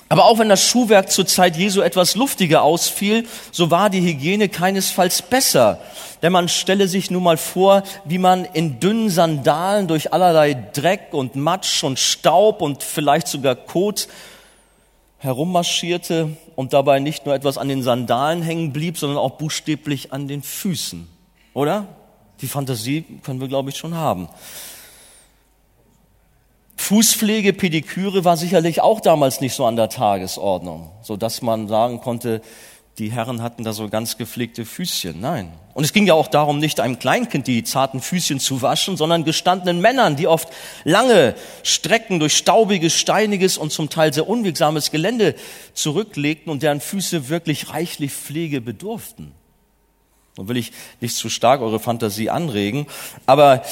Aber 0.08 0.24
auch 0.24 0.38
wenn 0.38 0.48
das 0.48 0.66
Schuhwerk 0.66 1.12
zur 1.12 1.26
Zeit 1.26 1.58
Jesu 1.58 1.82
etwas 1.82 2.14
luftiger 2.14 2.62
ausfiel, 2.62 3.26
so 3.50 3.70
war 3.70 3.90
die 3.90 4.00
Hygiene 4.00 4.48
keinesfalls 4.48 5.20
besser. 5.20 5.78
Denn 6.22 6.32
man 6.32 6.48
stelle 6.48 6.88
sich 6.88 7.10
nun 7.10 7.24
mal 7.24 7.36
vor, 7.36 7.82
wie 8.06 8.16
man 8.16 8.46
in 8.46 8.80
dünnen 8.80 9.10
Sandalen 9.10 9.88
durch 9.88 10.14
allerlei 10.14 10.54
Dreck 10.54 11.08
und 11.12 11.36
Matsch 11.36 11.84
und 11.84 11.98
Staub 11.98 12.62
und 12.62 12.82
vielleicht 12.82 13.28
sogar 13.28 13.56
Kot 13.56 14.08
herummarschierte 15.22 16.36
und 16.56 16.72
dabei 16.72 16.98
nicht 16.98 17.26
nur 17.26 17.34
etwas 17.34 17.56
an 17.56 17.68
den 17.68 17.84
Sandalen 17.84 18.42
hängen 18.42 18.72
blieb, 18.72 18.98
sondern 18.98 19.18
auch 19.18 19.32
buchstäblich 19.32 20.12
an 20.12 20.26
den 20.26 20.42
Füßen. 20.42 21.06
Oder? 21.54 21.86
Die 22.40 22.48
Fantasie 22.48 23.04
können 23.22 23.40
wir, 23.40 23.46
glaube 23.46 23.70
ich, 23.70 23.76
schon 23.76 23.94
haben. 23.94 24.28
Fußpflege, 26.76 27.52
Pediküre 27.52 28.24
war 28.24 28.36
sicherlich 28.36 28.80
auch 28.80 29.00
damals 29.00 29.40
nicht 29.40 29.54
so 29.54 29.64
an 29.64 29.76
der 29.76 29.88
Tagesordnung, 29.88 30.90
so 31.02 31.16
dass 31.16 31.40
man 31.40 31.68
sagen 31.68 32.00
konnte, 32.00 32.42
die 32.98 33.10
Herren 33.10 33.40
hatten 33.40 33.64
da 33.64 33.72
so 33.72 33.88
ganz 33.88 34.18
gepflegte 34.18 34.66
Füßchen. 34.66 35.18
Nein. 35.18 35.52
Und 35.72 35.84
es 35.84 35.94
ging 35.94 36.06
ja 36.06 36.12
auch 36.12 36.28
darum, 36.28 36.58
nicht 36.58 36.78
einem 36.78 36.98
Kleinkind 36.98 37.46
die 37.46 37.64
zarten 37.64 38.02
Füßchen 38.02 38.38
zu 38.38 38.60
waschen, 38.60 38.98
sondern 38.98 39.24
gestandenen 39.24 39.80
Männern, 39.80 40.16
die 40.16 40.26
oft 40.26 40.48
lange 40.84 41.34
Strecken 41.62 42.20
durch 42.20 42.36
staubiges, 42.36 42.94
steiniges 42.94 43.56
und 43.56 43.72
zum 43.72 43.88
Teil 43.88 44.12
sehr 44.12 44.28
unwegsames 44.28 44.90
Gelände 44.90 45.34
zurücklegten 45.72 46.52
und 46.52 46.62
deren 46.62 46.80
Füße 46.80 47.30
wirklich 47.30 47.70
reichlich 47.70 48.12
Pflege 48.12 48.60
bedurften. 48.60 49.32
Nun 50.36 50.48
will 50.48 50.58
ich 50.58 50.72
nicht 51.00 51.16
zu 51.16 51.30
stark 51.30 51.62
eure 51.62 51.80
Fantasie 51.80 52.28
anregen, 52.28 52.86
aber 53.24 53.62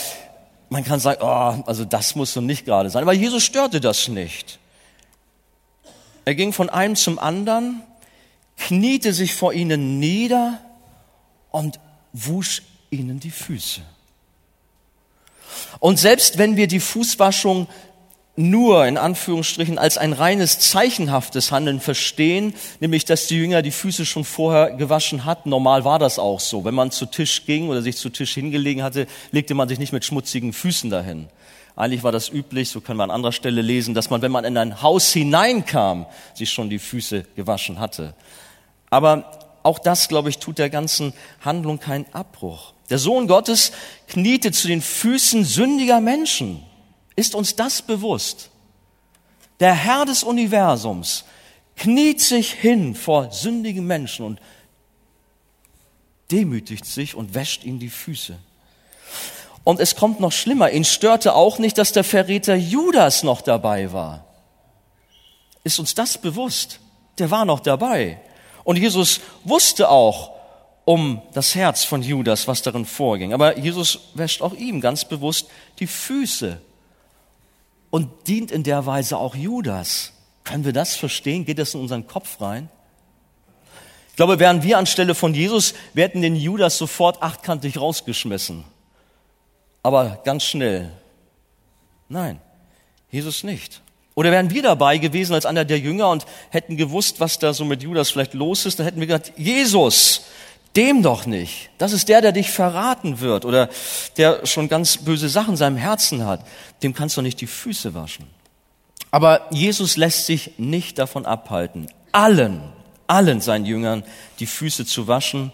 man 0.70 0.84
kann 0.84 1.00
sagen, 1.00 1.20
oh, 1.22 1.62
also 1.66 1.84
das 1.84 2.14
muss 2.14 2.32
so 2.32 2.40
nicht 2.40 2.64
gerade 2.64 2.88
sein. 2.88 3.02
Aber 3.02 3.12
Jesus 3.12 3.42
störte 3.42 3.80
das 3.80 4.08
nicht. 4.08 4.58
Er 6.24 6.34
ging 6.34 6.52
von 6.52 6.70
einem 6.70 6.96
zum 6.96 7.18
anderen 7.18 7.82
kniete 8.60 9.12
sich 9.12 9.34
vor 9.34 9.52
ihnen 9.52 9.98
nieder 9.98 10.60
und 11.50 11.80
wusch 12.12 12.62
ihnen 12.90 13.18
die 13.18 13.30
Füße. 13.30 13.80
Und 15.80 15.98
selbst 15.98 16.38
wenn 16.38 16.56
wir 16.56 16.68
die 16.68 16.80
Fußwaschung 16.80 17.66
nur 18.36 18.86
in 18.86 18.96
Anführungsstrichen 18.96 19.78
als 19.78 19.98
ein 19.98 20.12
reines 20.12 20.58
zeichenhaftes 20.58 21.50
Handeln 21.50 21.80
verstehen, 21.80 22.54
nämlich 22.80 23.04
dass 23.04 23.26
die 23.26 23.36
Jünger 23.36 23.60
die 23.62 23.70
Füße 23.70 24.06
schon 24.06 24.24
vorher 24.24 24.70
gewaschen 24.70 25.24
hatten. 25.24 25.50
Normal 25.50 25.84
war 25.84 25.98
das 25.98 26.18
auch 26.18 26.40
so. 26.40 26.64
Wenn 26.64 26.74
man 26.74 26.90
zu 26.90 27.06
Tisch 27.06 27.44
ging 27.44 27.68
oder 27.68 27.82
sich 27.82 27.96
zu 27.96 28.08
Tisch 28.08 28.32
hingelegen 28.34 28.82
hatte, 28.82 29.06
legte 29.32 29.54
man 29.54 29.68
sich 29.68 29.78
nicht 29.78 29.92
mit 29.92 30.04
schmutzigen 30.04 30.52
Füßen 30.52 30.90
dahin. 30.90 31.28
Eigentlich 31.76 32.02
war 32.02 32.12
das 32.12 32.28
üblich, 32.30 32.68
so 32.68 32.80
können 32.80 32.98
wir 32.98 33.04
an 33.04 33.10
anderer 33.10 33.32
Stelle 33.32 33.62
lesen, 33.62 33.94
dass 33.94 34.10
man, 34.10 34.22
wenn 34.22 34.32
man 34.32 34.44
in 34.44 34.56
ein 34.56 34.82
Haus 34.82 35.12
hineinkam, 35.12 36.06
sich 36.34 36.50
schon 36.50 36.70
die 36.70 36.78
Füße 36.78 37.24
gewaschen 37.36 37.78
hatte. 37.78 38.14
Aber 38.90 39.58
auch 39.62 39.78
das, 39.78 40.08
glaube 40.08 40.28
ich, 40.28 40.38
tut 40.38 40.58
der 40.58 40.70
ganzen 40.70 41.12
Handlung 41.40 41.78
keinen 41.78 42.06
Abbruch. 42.12 42.74
Der 42.88 42.98
Sohn 42.98 43.28
Gottes 43.28 43.72
kniete 44.08 44.52
zu 44.52 44.66
den 44.68 44.82
Füßen 44.82 45.44
sündiger 45.44 46.00
Menschen. 46.00 46.64
Ist 47.14 47.34
uns 47.34 47.54
das 47.54 47.82
bewusst? 47.82 48.50
Der 49.60 49.74
Herr 49.74 50.06
des 50.06 50.24
Universums 50.24 51.24
kniet 51.76 52.20
sich 52.20 52.52
hin 52.52 52.94
vor 52.94 53.30
sündigen 53.30 53.86
Menschen 53.86 54.26
und 54.26 54.40
demütigt 56.30 56.84
sich 56.84 57.14
und 57.14 57.34
wäscht 57.34 57.64
ihm 57.64 57.78
die 57.78 57.90
Füße. 57.90 58.38
Und 59.62 59.80
es 59.80 59.94
kommt 59.94 60.20
noch 60.20 60.32
schlimmer. 60.32 60.70
Ihn 60.70 60.84
störte 60.84 61.34
auch 61.34 61.58
nicht, 61.58 61.78
dass 61.78 61.92
der 61.92 62.04
Verräter 62.04 62.54
Judas 62.54 63.22
noch 63.22 63.42
dabei 63.42 63.92
war. 63.92 64.24
Ist 65.62 65.78
uns 65.78 65.94
das 65.94 66.16
bewusst? 66.18 66.80
Der 67.18 67.30
war 67.30 67.44
noch 67.44 67.60
dabei. 67.60 68.20
Und 68.70 68.76
Jesus 68.76 69.20
wusste 69.42 69.88
auch 69.88 70.30
um 70.84 71.20
das 71.34 71.56
Herz 71.56 71.82
von 71.82 72.04
Judas, 72.04 72.46
was 72.46 72.62
darin 72.62 72.84
vorging. 72.84 73.32
Aber 73.32 73.58
Jesus 73.58 73.98
wäscht 74.14 74.42
auch 74.42 74.54
ihm 74.54 74.80
ganz 74.80 75.04
bewusst 75.04 75.48
die 75.80 75.88
Füße 75.88 76.60
und 77.90 78.28
dient 78.28 78.52
in 78.52 78.62
der 78.62 78.86
Weise 78.86 79.18
auch 79.18 79.34
Judas. 79.34 80.12
Können 80.44 80.64
wir 80.64 80.72
das 80.72 80.94
verstehen? 80.94 81.44
Geht 81.44 81.58
das 81.58 81.74
in 81.74 81.80
unseren 81.80 82.06
Kopf 82.06 82.40
rein? 82.40 82.68
Ich 84.10 84.14
glaube, 84.14 84.38
wären 84.38 84.62
wir 84.62 84.78
anstelle 84.78 85.16
von 85.16 85.34
Jesus, 85.34 85.74
wir 85.92 86.04
hätten 86.04 86.22
den 86.22 86.36
Judas 86.36 86.78
sofort 86.78 87.24
achtkantig 87.24 87.76
rausgeschmissen. 87.76 88.62
Aber 89.82 90.20
ganz 90.24 90.44
schnell. 90.44 90.92
Nein, 92.08 92.40
Jesus 93.10 93.42
nicht. 93.42 93.82
Oder 94.20 94.32
wären 94.32 94.50
wir 94.50 94.60
dabei 94.60 94.98
gewesen 94.98 95.32
als 95.32 95.46
einer 95.46 95.64
der 95.64 95.78
Jünger 95.78 96.10
und 96.10 96.26
hätten 96.50 96.76
gewusst, 96.76 97.20
was 97.20 97.38
da 97.38 97.54
so 97.54 97.64
mit 97.64 97.82
Judas 97.82 98.10
vielleicht 98.10 98.34
los 98.34 98.66
ist, 98.66 98.78
dann 98.78 98.84
hätten 98.84 99.00
wir 99.00 99.06
gesagt, 99.06 99.32
Jesus, 99.38 100.26
dem 100.76 101.02
doch 101.02 101.24
nicht. 101.24 101.70
Das 101.78 101.94
ist 101.94 102.10
der, 102.10 102.20
der 102.20 102.32
dich 102.32 102.50
verraten 102.50 103.20
wird 103.20 103.46
oder 103.46 103.70
der 104.18 104.44
schon 104.44 104.68
ganz 104.68 104.98
böse 104.98 105.30
Sachen 105.30 105.52
in 105.52 105.56
seinem 105.56 105.78
Herzen 105.78 106.26
hat. 106.26 106.44
Dem 106.82 106.92
kannst 106.92 107.16
du 107.16 107.22
nicht 107.22 107.40
die 107.40 107.46
Füße 107.46 107.94
waschen. 107.94 108.26
Aber 109.10 109.46
Jesus 109.52 109.96
lässt 109.96 110.26
sich 110.26 110.50
nicht 110.58 110.98
davon 110.98 111.24
abhalten, 111.24 111.86
allen, 112.12 112.60
allen 113.06 113.40
seinen 113.40 113.64
Jüngern 113.64 114.04
die 114.38 114.44
Füße 114.44 114.84
zu 114.84 115.08
waschen. 115.08 115.50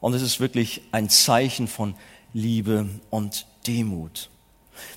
Und 0.00 0.12
es 0.12 0.22
ist 0.22 0.40
wirklich 0.40 0.82
ein 0.90 1.08
Zeichen 1.08 1.68
von 1.68 1.94
Liebe 2.32 2.88
und 3.10 3.46
Demut. 3.68 4.28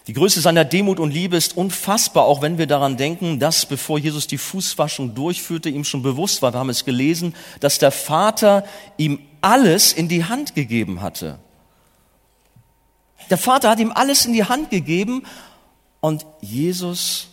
Die 0.08 0.14
Größe 0.14 0.42
seiner 0.42 0.66
Demut 0.66 1.00
und 1.00 1.12
Liebe 1.12 1.38
ist 1.38 1.56
unfassbar, 1.58 2.26
auch 2.26 2.42
wenn 2.42 2.58
wir 2.58 2.68
daran 2.68 2.98
denken, 2.98 3.40
dass 3.40 3.66
bevor 3.66 4.00
Jesus 4.00 4.28
die 4.28 4.38
Fußwaschung 4.38 5.16
durchführte, 5.16 5.70
ihm 5.70 5.84
schon 5.84 6.02
bewusst 6.02 6.42
war, 6.42 6.54
wir 6.54 6.60
haben 6.60 6.70
es 6.70 6.86
gelesen, 6.86 7.36
dass 7.60 7.80
der 7.80 7.92
Vater 7.92 8.66
ihm 8.98 9.20
alles 9.42 9.94
in 9.94 10.08
die 10.08 10.26
Hand 10.26 10.56
gegeben 10.56 11.02
hatte. 11.02 11.40
Der 13.30 13.38
Vater 13.38 13.70
hat 13.70 13.80
ihm 13.80 13.92
alles 13.92 14.26
in 14.26 14.34
die 14.34 14.46
Hand 14.46 14.70
gegeben 14.70 15.24
und 16.00 16.26
Jesus 16.42 17.28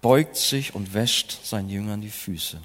beugt 0.00 0.36
sich 0.36 0.74
und 0.74 0.94
wäscht 0.94 1.44
seinen 1.44 1.70
Jüngern 1.70 2.00
die 2.00 2.10
Füße. 2.10 2.60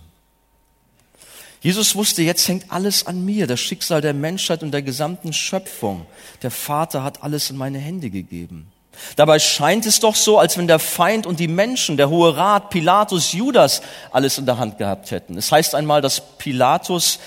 Jesus 1.61 1.95
wusste, 1.95 2.23
jetzt 2.23 2.47
hängt 2.47 2.71
alles 2.71 3.05
an 3.05 3.23
mir, 3.23 3.45
das 3.45 3.59
Schicksal 3.59 4.01
der 4.01 4.15
Menschheit 4.15 4.63
und 4.63 4.71
der 4.71 4.81
gesamten 4.81 5.31
Schöpfung. 5.31 6.07
Der 6.41 6.49
Vater 6.49 7.03
hat 7.03 7.21
alles 7.23 7.51
in 7.51 7.57
meine 7.57 7.77
Hände 7.77 8.09
gegeben. 8.09 8.71
Dabei 9.15 9.37
scheint 9.39 9.85
es 9.85 9.99
doch 9.99 10.15
so, 10.15 10.39
als 10.39 10.57
wenn 10.57 10.67
der 10.67 10.79
Feind 10.79 11.25
und 11.25 11.39
die 11.39 11.47
Menschen, 11.47 11.97
der 11.97 12.09
Hohe 12.09 12.35
Rat, 12.35 12.71
Pilatus, 12.71 13.33
Judas 13.33 13.81
alles 14.11 14.39
in 14.39 14.47
der 14.47 14.57
Hand 14.57 14.79
gehabt 14.79 15.11
hätten. 15.11 15.37
Es 15.37 15.51
heißt 15.51 15.75
einmal, 15.75 16.01
dass 16.01 16.37
Pilatus 16.37 17.19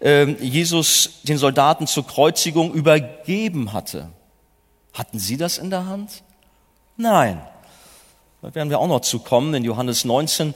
äh, 0.00 0.24
Jesus 0.40 1.20
den 1.24 1.36
Soldaten 1.36 1.86
zur 1.88 2.06
Kreuzigung 2.06 2.72
übergeben 2.72 3.72
hatte. 3.72 4.08
Hatten 4.92 5.18
sie 5.18 5.36
das 5.36 5.58
in 5.58 5.70
der 5.70 5.86
Hand? 5.86 6.22
Nein. 6.96 7.42
Da 8.42 8.54
werden 8.54 8.70
wir 8.70 8.78
auch 8.78 8.88
noch 8.88 9.00
zu 9.00 9.18
kommen 9.18 9.52
in 9.54 9.64
Johannes 9.64 10.04
19 10.04 10.54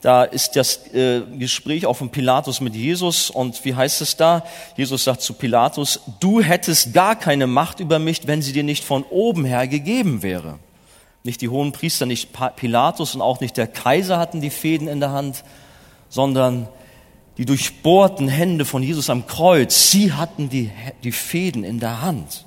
da 0.00 0.24
ist 0.24 0.56
das 0.56 0.86
äh, 0.94 1.20
Gespräch 1.38 1.84
auch 1.84 1.94
von 1.94 2.10
Pilatus 2.10 2.60
mit 2.60 2.74
Jesus 2.74 3.28
und 3.28 3.64
wie 3.64 3.74
heißt 3.74 4.00
es 4.00 4.16
da? 4.16 4.44
Jesus 4.76 5.04
sagt 5.04 5.20
zu 5.20 5.34
Pilatus, 5.34 6.00
du 6.20 6.40
hättest 6.40 6.94
gar 6.94 7.16
keine 7.16 7.46
Macht 7.46 7.80
über 7.80 7.98
mich, 7.98 8.26
wenn 8.26 8.40
sie 8.40 8.52
dir 8.54 8.62
nicht 8.62 8.84
von 8.84 9.04
oben 9.04 9.44
her 9.44 9.68
gegeben 9.68 10.22
wäre. 10.22 10.58
Nicht 11.22 11.42
die 11.42 11.50
hohen 11.50 11.72
Priester, 11.72 12.06
nicht 12.06 12.30
Pilatus 12.56 13.14
und 13.14 13.20
auch 13.20 13.40
nicht 13.40 13.58
der 13.58 13.66
Kaiser 13.66 14.18
hatten 14.18 14.40
die 14.40 14.48
Fäden 14.48 14.88
in 14.88 15.00
der 15.00 15.10
Hand, 15.10 15.44
sondern 16.08 16.68
die 17.36 17.44
durchbohrten 17.44 18.28
Hände 18.28 18.64
von 18.64 18.82
Jesus 18.82 19.10
am 19.10 19.26
Kreuz, 19.26 19.90
sie 19.90 20.14
hatten 20.14 20.48
die, 20.48 20.70
die 21.04 21.12
Fäden 21.12 21.62
in 21.62 21.78
der 21.78 22.00
Hand. 22.00 22.46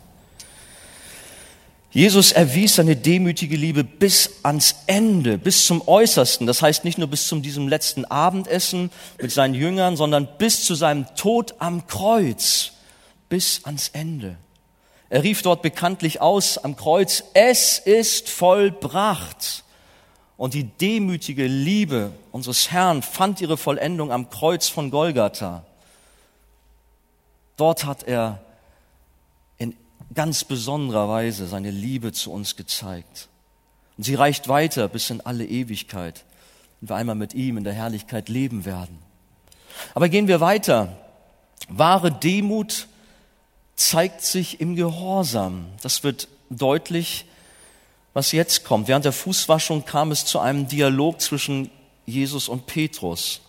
Jesus 1.94 2.32
erwies 2.32 2.76
seine 2.76 2.96
demütige 2.96 3.56
Liebe 3.56 3.84
bis 3.84 4.40
ans 4.42 4.78
Ende, 4.88 5.38
bis 5.38 5.68
zum 5.68 5.88
Äußersten. 5.88 6.48
Das 6.48 6.64
heißt 6.64 6.84
nicht 6.84 6.98
nur 6.98 7.08
bis 7.08 7.28
zum 7.28 7.44
diesem 7.44 7.68
letzten 7.68 8.04
Abendessen 8.06 8.90
mit 9.22 9.32
seinen 9.32 9.54
Jüngern, 9.54 9.96
sondern 9.96 10.28
bis 10.40 10.66
zu 10.66 10.74
seinem 10.74 11.06
Tod 11.16 11.54
am 11.60 11.86
Kreuz, 11.86 12.72
bis 13.30 13.64
ans 13.66 13.90
Ende. 13.90 14.38
Er 15.12 15.22
rief 15.22 15.44
dort 15.44 15.62
bekanntlich 15.62 16.20
aus 16.20 16.58
am 16.58 16.76
Kreuz, 16.76 17.26
es 17.36 17.78
ist 17.78 18.28
vollbracht. 18.28 19.64
Und 20.36 20.56
die 20.56 20.64
demütige 20.64 21.46
Liebe 21.46 22.12
unseres 22.32 22.72
Herrn 22.72 23.04
fand 23.04 23.40
ihre 23.40 23.56
Vollendung 23.56 24.12
am 24.12 24.32
Kreuz 24.32 24.68
von 24.68 24.90
Golgatha. 24.90 25.64
Dort 27.56 27.86
hat 27.86 28.02
er 28.02 28.42
ganz 30.14 30.44
besonderer 30.44 31.10
Weise 31.10 31.48
seine 31.48 31.72
Liebe 31.72 32.12
zu 32.12 32.32
uns 32.32 32.56
gezeigt. 32.56 33.30
Und 33.98 34.04
sie 34.04 34.16
reicht 34.16 34.48
weiter 34.48 34.88
bis 34.88 35.10
in 35.10 35.22
alle 35.22 35.46
Ewigkeit, 35.46 36.26
wenn 36.82 36.90
wir 36.90 36.96
einmal 36.96 37.16
mit 37.16 37.34
ihm 37.34 37.58
in 37.58 37.64
der 37.64 37.74
Herrlichkeit 37.74 38.30
leben 38.30 38.66
werden. 38.66 38.98
Aber 39.94 40.10
gehen 40.10 40.28
wir 40.28 40.40
weiter. 40.40 40.98
Wahre 41.70 42.12
Demut 42.12 42.88
zeigt 43.76 44.22
sich 44.22 44.60
im 44.62 44.76
Gehorsam. 44.76 45.66
Das 45.82 46.04
wird 46.04 46.28
deutlich, 46.50 47.26
was 48.14 48.32
jetzt 48.32 48.64
kommt. 48.64 48.88
Während 48.88 49.06
der 49.06 49.12
Fußwaschung 49.12 49.86
kam 49.86 50.12
es 50.12 50.26
zu 50.26 50.40
einem 50.40 50.68
Dialog 50.68 51.22
zwischen 51.22 51.70
Jesus 52.06 52.50
und 52.50 52.66
Petrus. 52.68 53.42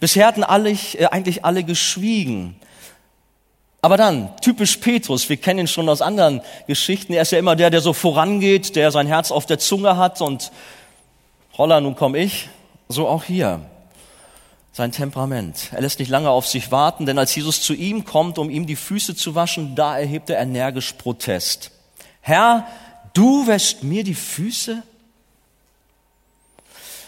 Bisher 0.00 0.26
hatten 0.26 0.44
alle, 0.44 0.70
äh, 0.70 1.06
eigentlich 1.06 1.44
alle 1.44 1.64
geschwiegen. 1.64 2.56
Aber 3.88 3.96
dann, 3.96 4.36
typisch 4.42 4.76
Petrus, 4.76 5.30
wir 5.30 5.38
kennen 5.38 5.60
ihn 5.60 5.66
schon 5.66 5.88
aus 5.88 6.02
anderen 6.02 6.42
Geschichten, 6.66 7.14
er 7.14 7.22
ist 7.22 7.32
ja 7.32 7.38
immer 7.38 7.56
der, 7.56 7.70
der 7.70 7.80
so 7.80 7.94
vorangeht, 7.94 8.76
der 8.76 8.90
sein 8.90 9.06
Herz 9.06 9.30
auf 9.30 9.46
der 9.46 9.58
Zunge 9.58 9.96
hat 9.96 10.20
und 10.20 10.52
holla, 11.56 11.80
nun 11.80 11.96
komm 11.96 12.14
ich, 12.14 12.50
so 12.90 13.08
auch 13.08 13.24
hier. 13.24 13.62
Sein 14.74 14.92
Temperament. 14.92 15.70
Er 15.72 15.80
lässt 15.80 16.00
nicht 16.00 16.10
lange 16.10 16.28
auf 16.28 16.46
sich 16.46 16.70
warten, 16.70 17.06
denn 17.06 17.18
als 17.18 17.34
Jesus 17.34 17.62
zu 17.62 17.72
ihm 17.72 18.04
kommt, 18.04 18.38
um 18.38 18.50
ihm 18.50 18.66
die 18.66 18.76
Füße 18.76 19.16
zu 19.16 19.34
waschen, 19.34 19.74
da 19.74 19.98
erhebt 19.98 20.28
er 20.28 20.38
energisch 20.38 20.92
Protest. 20.92 21.70
Herr, 22.20 22.66
du 23.14 23.46
wäschst 23.46 23.84
mir 23.84 24.04
die 24.04 24.14
Füße? 24.14 24.82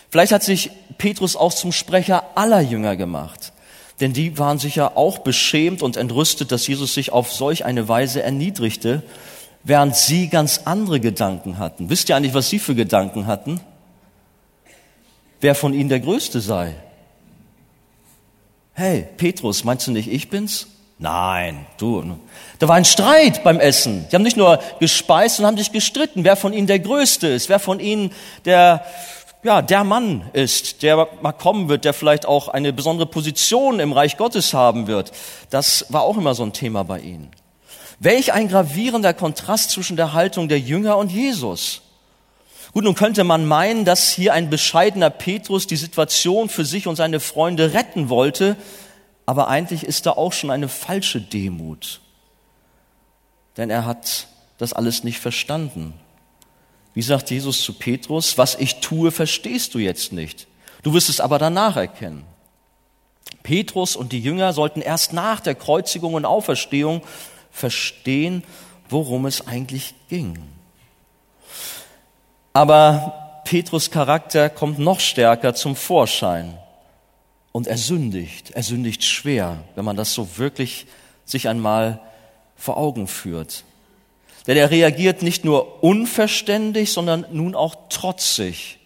Vielleicht 0.09 0.33
hat 0.33 0.45
sich 0.45 0.71
Petrus 0.97 1.37
auch 1.37 1.53
zum 1.53 1.73
Sprecher 1.73 2.25
aller 2.37 2.63
Jünger 2.63 2.97
gemacht. 2.97 3.53
Denn 4.01 4.13
die 4.13 4.39
waren 4.39 4.59
sicher 4.59 4.97
auch 4.97 5.19
beschämt 5.19 5.83
und 5.83 5.97
entrüstet, 5.97 6.53
dass 6.53 6.67
Jesus 6.67 6.95
sich 6.95 7.13
auf 7.13 7.33
solch 7.33 7.65
eine 7.65 7.87
Weise 7.87 8.23
erniedrigte, 8.23 9.03
während 9.63 9.95
sie 9.95 10.29
ganz 10.29 10.63
andere 10.65 11.01
Gedanken 11.01 11.59
hatten. 11.59 11.91
Wisst 11.91 12.09
ihr 12.09 12.17
eigentlich, 12.17 12.35
was 12.35 12.49
sie 12.49 12.59
für 12.59 12.75
Gedanken 12.75 13.27
hatten? 13.27 13.61
Wer 15.41 15.55
von 15.55 15.75
ihnen 15.75 15.91
der 15.91 16.01
Größte 16.01 16.41
sei? 16.41 16.75
Hey, 18.73 19.07
Petrus, 19.17 19.65
meinst 19.65 19.87
du 19.87 19.91
nicht, 19.91 20.11
ich 20.11 20.31
bin's? 20.31 20.69
Nein, 20.99 21.67
du. 21.79 22.19
Da 22.59 22.69
war 22.69 22.77
ein 22.77 22.85
Streit 22.85 23.43
beim 23.43 23.59
Essen. 23.59 24.07
Die 24.11 24.15
haben 24.15 24.23
nicht 24.23 24.37
nur 24.37 24.61
gespeist 24.81 25.41
und 25.41 25.47
haben 25.47 25.57
sich 25.57 25.73
gestritten, 25.73 26.25
wer 26.25 26.37
von 26.37 26.53
ihnen 26.53 26.67
der 26.67 26.79
Größte 26.79 27.27
ist, 27.27 27.49
wer 27.49 27.59
von 27.59 27.81
ihnen 27.81 28.13
der 28.45 28.85
ja, 29.43 29.63
der 29.63 29.85
Mann 29.85 30.29
ist, 30.33 30.83
der 30.83 31.09
mal 31.23 31.33
kommen 31.33 31.69
wird, 31.69 31.85
der 31.85 31.95
vielleicht 31.95 32.27
auch 32.27 32.49
eine 32.49 32.73
besondere 32.73 33.07
Position 33.07 33.81
im 33.81 33.93
Reich 33.93 34.17
Gottes 34.17 34.53
haben 34.53 34.87
wird. 34.87 35.13
Das 35.49 35.87
war 35.89 36.03
auch 36.03 36.19
immer 36.19 36.35
so 36.35 36.43
ein 36.43 36.53
Thema 36.53 36.85
bei 36.85 37.01
ihnen. 37.01 37.31
Welch 37.99 38.33
ein 38.33 38.49
gravierender 38.49 39.15
Kontrast 39.15 39.71
zwischen 39.71 39.97
der 39.97 40.13
Haltung 40.13 40.49
der 40.49 40.59
Jünger 40.59 40.97
und 40.97 41.11
Jesus. 41.11 41.83
Gut, 42.73 42.85
nun 42.85 42.95
könnte 42.95 43.25
man 43.25 43.47
meinen, 43.47 43.85
dass 43.85 44.11
hier 44.11 44.33
ein 44.33 44.49
bescheidener 44.49 45.11
Petrus 45.11 45.67
die 45.67 45.77
Situation 45.77 46.49
für 46.49 46.65
sich 46.65 46.87
und 46.87 46.97
seine 46.97 47.19
Freunde 47.19 47.73
retten 47.73 48.09
wollte, 48.09 48.57
aber 49.27 49.49
eigentlich 49.49 49.85
ist 49.85 50.07
da 50.07 50.13
auch 50.13 50.33
schon 50.33 50.51
eine 50.51 50.69
falsche 50.69 51.21
Demut. 51.21 52.01
Denn 53.57 53.71
er 53.71 53.87
hat 53.87 54.29
das 54.59 54.73
alles 54.73 55.03
nicht 55.03 55.19
verstanden. 55.19 55.95
Wie 56.95 57.03
sagt 57.03 57.31
Jesus 57.31 57.63
zu 57.63 57.75
Petrus, 57.75 58.37
was 58.39 58.57
ich 58.57 58.81
tue, 58.81 59.11
verstehst 59.11 59.75
du 59.75 59.79
jetzt 59.79 60.13
nicht. 60.13 60.47
Du 60.83 60.93
wirst 60.95 61.09
es 61.09 61.21
aber 61.21 61.39
danach 61.39 61.77
erkennen. 61.77 62.25
Petrus 63.43 63.97
und 63.97 64.13
die 64.13 64.21
Jünger 64.21 64.53
sollten 64.53 64.81
erst 64.81 65.13
nach 65.13 65.41
der 65.41 65.55
Kreuzigung 65.55 66.15
und 66.15 66.25
Auferstehung 66.25 67.03
verstehen, 67.51 68.43
worum 68.89 69.27
es 69.27 69.47
eigentlich 69.47 69.95
ging. 70.09 70.39
Aber 72.53 73.43
Petrus 73.45 73.91
Charakter 73.91 74.51
kommt 74.51 74.79
noch 74.79 75.01
stärker 75.01 75.55
zum 75.55 75.77
Vorschein 75.77 76.59
und 77.53 77.67
er 77.67 77.79
sündigt. 77.79 78.51
Er 78.51 78.63
sündigt 78.63 79.05
schwer, 79.05 79.59
wenn 79.75 79.85
man 79.85 79.97
das 79.97 80.15
so 80.15 80.39
wirklich 80.39 80.87
sich 81.25 81.49
einmal 81.49 82.01
vor 82.57 82.77
Augen 82.77 83.07
führt. 83.07 83.65
Denn 84.47 84.57
er 84.57 84.71
reagiert 84.71 85.23
nicht 85.23 85.45
nur 85.45 85.83
unverständlich, 85.83 86.93
sondern 86.93 87.27
nun 87.31 87.55
auch 87.55 87.75
trotzig, 87.89 88.79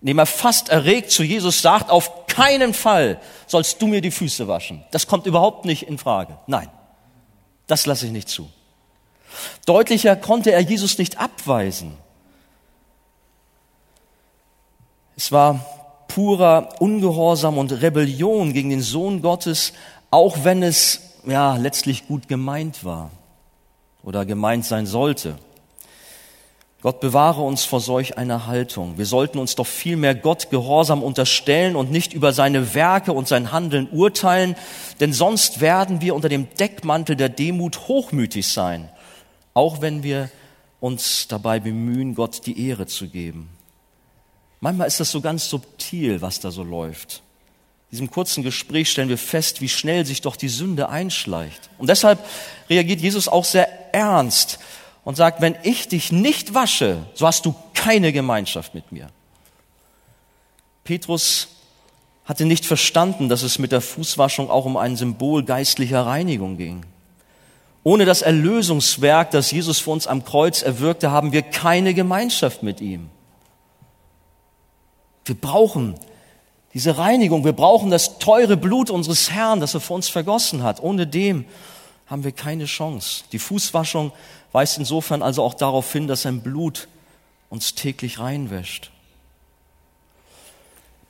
indem 0.00 0.18
er 0.18 0.26
fast 0.26 0.68
erregt 0.68 1.10
zu 1.10 1.22
Jesus 1.22 1.62
sagt, 1.62 1.90
auf 1.90 2.26
keinen 2.26 2.74
Fall 2.74 3.20
sollst 3.46 3.80
du 3.80 3.86
mir 3.86 4.00
die 4.00 4.10
Füße 4.10 4.48
waschen. 4.48 4.84
Das 4.90 5.06
kommt 5.06 5.26
überhaupt 5.26 5.64
nicht 5.64 5.84
in 5.84 5.98
Frage. 5.98 6.38
Nein, 6.46 6.68
das 7.66 7.86
lasse 7.86 8.06
ich 8.06 8.12
nicht 8.12 8.28
zu. 8.28 8.50
Deutlicher 9.64 10.16
konnte 10.16 10.52
er 10.52 10.60
Jesus 10.60 10.98
nicht 10.98 11.18
abweisen. 11.18 11.96
Es 15.16 15.32
war 15.32 15.64
purer 16.08 16.80
Ungehorsam 16.80 17.58
und 17.58 17.72
Rebellion 17.72 18.52
gegen 18.52 18.70
den 18.70 18.82
Sohn 18.82 19.22
Gottes, 19.22 19.72
auch 20.10 20.44
wenn 20.44 20.62
es 20.62 21.00
ja 21.26 21.56
letztlich 21.56 22.06
gut 22.06 22.28
gemeint 22.28 22.84
war 22.84 23.10
oder 24.06 24.24
gemeint 24.24 24.64
sein 24.64 24.86
sollte. 24.86 25.36
Gott 26.80 27.00
bewahre 27.00 27.42
uns 27.42 27.64
vor 27.64 27.80
solch 27.80 28.16
einer 28.16 28.46
Haltung. 28.46 28.96
Wir 28.96 29.06
sollten 29.06 29.38
uns 29.38 29.56
doch 29.56 29.66
vielmehr 29.66 30.14
Gott 30.14 30.50
gehorsam 30.50 31.02
unterstellen 31.02 31.74
und 31.74 31.90
nicht 31.90 32.12
über 32.12 32.32
seine 32.32 32.74
Werke 32.74 33.12
und 33.12 33.26
sein 33.26 33.50
Handeln 33.50 33.88
urteilen, 33.90 34.54
denn 35.00 35.12
sonst 35.12 35.60
werden 35.60 36.00
wir 36.00 36.14
unter 36.14 36.28
dem 36.28 36.46
Deckmantel 36.54 37.16
der 37.16 37.28
Demut 37.28 37.88
hochmütig 37.88 38.46
sein, 38.46 38.88
auch 39.52 39.80
wenn 39.80 40.04
wir 40.04 40.30
uns 40.78 41.26
dabei 41.26 41.58
bemühen, 41.58 42.14
Gott 42.14 42.46
die 42.46 42.68
Ehre 42.68 42.86
zu 42.86 43.08
geben. 43.08 43.48
Manchmal 44.60 44.86
ist 44.86 45.00
das 45.00 45.10
so 45.10 45.20
ganz 45.20 45.50
subtil, 45.50 46.22
was 46.22 46.38
da 46.38 46.52
so 46.52 46.62
läuft. 46.62 47.22
Diesem 47.92 48.10
kurzen 48.10 48.42
Gespräch 48.42 48.90
stellen 48.90 49.08
wir 49.08 49.18
fest, 49.18 49.60
wie 49.60 49.68
schnell 49.68 50.04
sich 50.04 50.20
doch 50.20 50.36
die 50.36 50.48
Sünde 50.48 50.88
einschleicht. 50.88 51.70
Und 51.78 51.88
deshalb 51.88 52.18
reagiert 52.68 53.00
Jesus 53.00 53.28
auch 53.28 53.44
sehr 53.44 53.94
ernst 53.94 54.58
und 55.04 55.16
sagt, 55.16 55.40
wenn 55.40 55.56
ich 55.62 55.88
dich 55.88 56.10
nicht 56.10 56.52
wasche, 56.52 56.98
so 57.14 57.26
hast 57.26 57.46
du 57.46 57.54
keine 57.74 58.12
Gemeinschaft 58.12 58.74
mit 58.74 58.90
mir. 58.90 59.08
Petrus 60.82 61.48
hatte 62.24 62.44
nicht 62.44 62.66
verstanden, 62.66 63.28
dass 63.28 63.42
es 63.42 63.60
mit 63.60 63.70
der 63.70 63.80
Fußwaschung 63.80 64.50
auch 64.50 64.64
um 64.64 64.76
ein 64.76 64.96
Symbol 64.96 65.44
geistlicher 65.44 66.04
Reinigung 66.04 66.56
ging. 66.56 66.84
Ohne 67.84 68.04
das 68.04 68.22
Erlösungswerk, 68.22 69.30
das 69.30 69.52
Jesus 69.52 69.78
für 69.78 69.90
uns 69.90 70.08
am 70.08 70.24
Kreuz 70.24 70.62
erwirkte, 70.62 71.12
haben 71.12 71.30
wir 71.30 71.42
keine 71.42 71.94
Gemeinschaft 71.94 72.64
mit 72.64 72.80
ihm. 72.80 73.10
Wir 75.24 75.36
brauchen 75.36 75.94
diese 76.76 76.98
Reinigung, 76.98 77.42
wir 77.42 77.54
brauchen 77.54 77.88
das 77.88 78.18
teure 78.18 78.58
Blut 78.58 78.90
unseres 78.90 79.30
Herrn, 79.30 79.60
das 79.60 79.72
er 79.72 79.80
für 79.80 79.94
uns 79.94 80.10
vergossen 80.10 80.62
hat. 80.62 80.82
Ohne 80.82 81.06
dem 81.06 81.46
haben 82.06 82.22
wir 82.22 82.32
keine 82.32 82.66
Chance. 82.66 83.24
Die 83.32 83.38
Fußwaschung 83.38 84.12
weist 84.52 84.76
insofern 84.76 85.22
also 85.22 85.42
auch 85.42 85.54
darauf 85.54 85.90
hin, 85.90 86.06
dass 86.06 86.20
sein 86.20 86.42
Blut 86.42 86.88
uns 87.48 87.74
täglich 87.74 88.18
reinwäscht. 88.18 88.90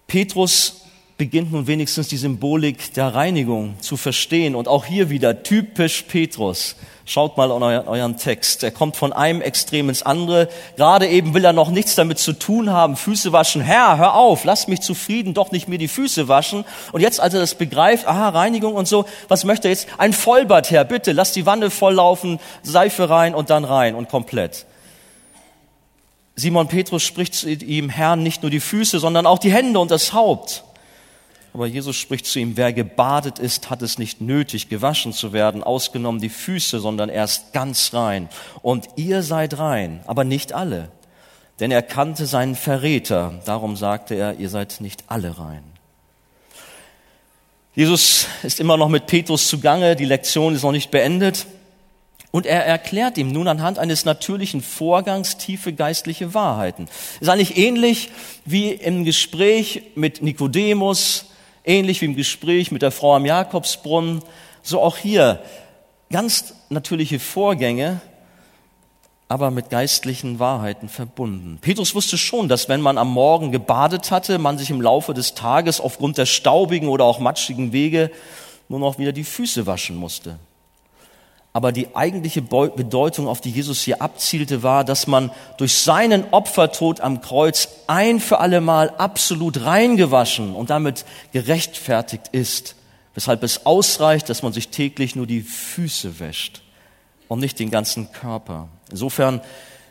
Petrus 0.07 0.83
beginnt 1.18 1.50
nun 1.52 1.66
wenigstens 1.66 2.09
die 2.09 2.18
Symbolik 2.18 2.92
der 2.92 3.14
Reinigung 3.14 3.81
zu 3.81 3.96
verstehen. 3.96 4.55
Und 4.55 4.68
auch 4.68 4.85
hier 4.85 5.09
wieder 5.09 5.42
typisch 5.42 6.02
Petrus. 6.02 6.76
Schaut 7.09 7.37
mal 7.37 7.52
an 7.52 7.62
euren 7.62 8.18
Text. 8.18 8.64
Er 8.64 8.72
kommt 8.72 8.96
von 8.96 9.12
einem 9.12 9.40
Extrem 9.40 9.88
ins 9.88 10.02
andere. 10.02 10.48
Gerade 10.76 11.07
eben 11.07 11.33
will 11.33 11.44
er 11.44 11.52
noch 11.52 11.70
nichts 11.70 11.94
damit 11.94 12.18
zu 12.18 12.33
tun 12.33 12.70
haben. 12.70 12.96
Füße 12.96 13.33
waschen. 13.33 13.62
Herr, 13.62 13.96
hör 13.96 14.14
auf, 14.14 14.44
lass 14.44 14.68
mich 14.68 14.81
zufrieden 14.81 15.33
doch 15.33 15.52
nicht 15.52 15.68
mir 15.68 15.79
die 15.79 15.88
Füße 15.88 16.29
waschen. 16.29 16.64
Und 16.92 17.00
jetzt, 17.00 17.20
als 17.20 17.33
er 17.33 17.40
das 17.40 17.55
begreift, 17.55 18.07
aha, 18.07 18.31
Reinigung 18.31 18.74
und 18.74 18.88
so, 18.88 19.07
was 19.29 19.44
möchte 19.44 19.68
er 19.68 19.72
jetzt? 19.72 19.87
Ein 19.98 20.12
Vollbad, 20.12 20.70
Herr, 20.70 20.85
bitte, 20.85 21.12
lass 21.12 21.33
die 21.33 21.46
Wanne 21.46 21.70
volllaufen, 21.70 22.40
Seife 22.62 23.09
rein 23.09 23.35
und 23.35 23.48
dann 23.50 23.64
rein 23.64 23.94
und 23.94 24.09
komplett. 24.09 24.66
Simon 26.35 26.68
Petrus 26.68 27.02
spricht 27.02 27.35
zu 27.35 27.48
ihm, 27.48 27.88
Herr, 27.88 28.16
nicht 28.16 28.42
nur 28.42 28.50
die 28.50 28.61
Füße, 28.61 28.98
sondern 28.98 29.26
auch 29.26 29.38
die 29.38 29.52
Hände 29.52 29.79
und 29.79 29.90
das 29.90 30.12
Haupt. 30.12 30.65
Aber 31.57 31.66
Jesus 31.66 31.97
spricht 31.97 32.27
zu 32.27 32.38
ihm, 32.38 32.59
wer 32.59 32.75
gebadet 32.75 33.38
ist, 33.38 33.71
hat 33.71 33.81
es 33.81 33.97
nicht 33.97 34.21
nötig, 34.21 34.69
gewaschen 34.69 35.14
zu 35.14 35.33
werden, 35.33 35.64
ausgenommen 35.64 36.21
die 36.21 36.29
Füße, 36.29 36.81
sondern 36.81 37.09
er 37.09 37.25
ist 37.25 37.55
ganz 37.55 37.95
rein. 37.95 38.29
Und 38.61 38.88
ihr 38.97 39.23
seid 39.23 39.59
rein, 39.59 40.01
aber 40.07 40.25
nicht 40.25 40.53
alle. 40.53 40.90
Denn 41.59 41.71
er 41.71 41.81
kannte 41.81 42.27
seinen 42.27 42.57
Verräter, 42.57 43.40
darum 43.47 43.75
sagte 43.75 44.14
er, 44.16 44.38
ihr 44.38 44.51
seid 44.51 44.83
nicht 44.83 45.05
alle 45.07 45.38
rein. 45.38 45.62
Jesus 47.75 48.27
ist 48.42 48.61
immer 48.61 48.77
noch 48.77 48.90
mit 48.90 49.07
Petrus 49.07 49.49
zugange, 49.49 49.97
die 49.97 50.05
Lektion 50.05 50.55
ist 50.55 50.62
noch 50.62 50.73
nicht 50.73 50.90
beendet. 50.90 51.47
Und 52.33 52.45
er 52.45 52.66
erklärt 52.66 53.16
ihm 53.16 53.33
nun 53.33 53.49
anhand 53.49 53.79
eines 53.79 54.05
natürlichen 54.05 54.61
Vorgangs 54.61 55.38
tiefe 55.38 55.73
geistliche 55.73 56.35
Wahrheiten. 56.35 56.87
Ist 57.21 57.31
eigentlich 57.31 57.57
ähnlich 57.57 58.11
wie 58.45 58.73
im 58.73 59.07
Gespräch 59.07 59.85
mit 59.95 60.21
Nikodemus, 60.21 61.25
Ähnlich 61.66 62.00
wie 62.00 62.07
im 62.07 62.16
Gespräch 62.16 62.70
mit 62.70 62.81
der 62.81 62.92
Frau 62.92 63.16
am 63.16 63.26
Jakobsbrunnen, 63.26 64.22
so 64.62 64.81
auch 64.81 64.96
hier 64.96 65.42
ganz 66.11 66.55
natürliche 66.68 67.18
Vorgänge, 67.18 68.00
aber 69.29 69.50
mit 69.50 69.70
geistlichen 69.70 70.38
Wahrheiten 70.38 70.88
verbunden. 70.88 71.59
Petrus 71.61 71.94
wusste 71.94 72.16
schon, 72.16 72.48
dass 72.48 72.68
wenn 72.68 72.81
man 72.81 72.96
am 72.96 73.11
Morgen 73.11 73.50
gebadet 73.50 74.12
hatte, 74.12 74.38
man 74.38 74.59
sich 74.59 74.70
im 74.70 74.81
Laufe 74.81 75.14
des 75.14 75.35
Tages 75.35 75.81
aufgrund 75.81 76.18
der 76.18 76.26
staubigen 76.26 76.88
oder 76.88 77.05
auch 77.05 77.18
matschigen 77.18 77.72
Wege 77.72 78.11
nur 78.68 78.79
noch 78.79 78.98
wieder 78.98 79.12
die 79.12 79.24
Füße 79.24 79.66
waschen 79.66 79.96
musste. 79.96 80.38
Aber 81.57 81.73
die 81.73 81.97
eigentliche 81.97 82.42
Bedeutung, 82.42 83.29
auf 83.29 83.40
die 83.40 83.51
Jesus 83.51 83.81
hier 83.81 84.03
abzielte, 84.03 84.62
war, 84.62 84.85
dass 84.85 85.07
man 85.07 85.31
durch 85.57 85.73
seinen 85.73 86.25
Opfertod 86.31 87.01
am 87.01 87.23
Kreuz 87.23 87.69
ein 87.87 88.21
für 88.21 88.40
alle 88.40 88.61
Mal 88.61 88.90
absolut 88.90 89.64
reingewaschen 89.64 90.55
und 90.55 90.69
damit 90.69 91.07
gerechtfertigt 91.33 92.25
ist. 92.33 92.75
Weshalb 93.14 93.42
es 93.42 93.64
ausreicht, 93.64 94.29
dass 94.29 94.42
man 94.42 94.53
sich 94.53 94.69
täglich 94.69 95.16
nur 95.16 95.27
die 95.27 95.40
Füße 95.40 96.21
wäscht 96.21 96.61
und 97.27 97.40
nicht 97.40 97.59
den 97.59 97.71
ganzen 97.71 98.12
Körper. 98.12 98.69
Insofern 98.90 99.40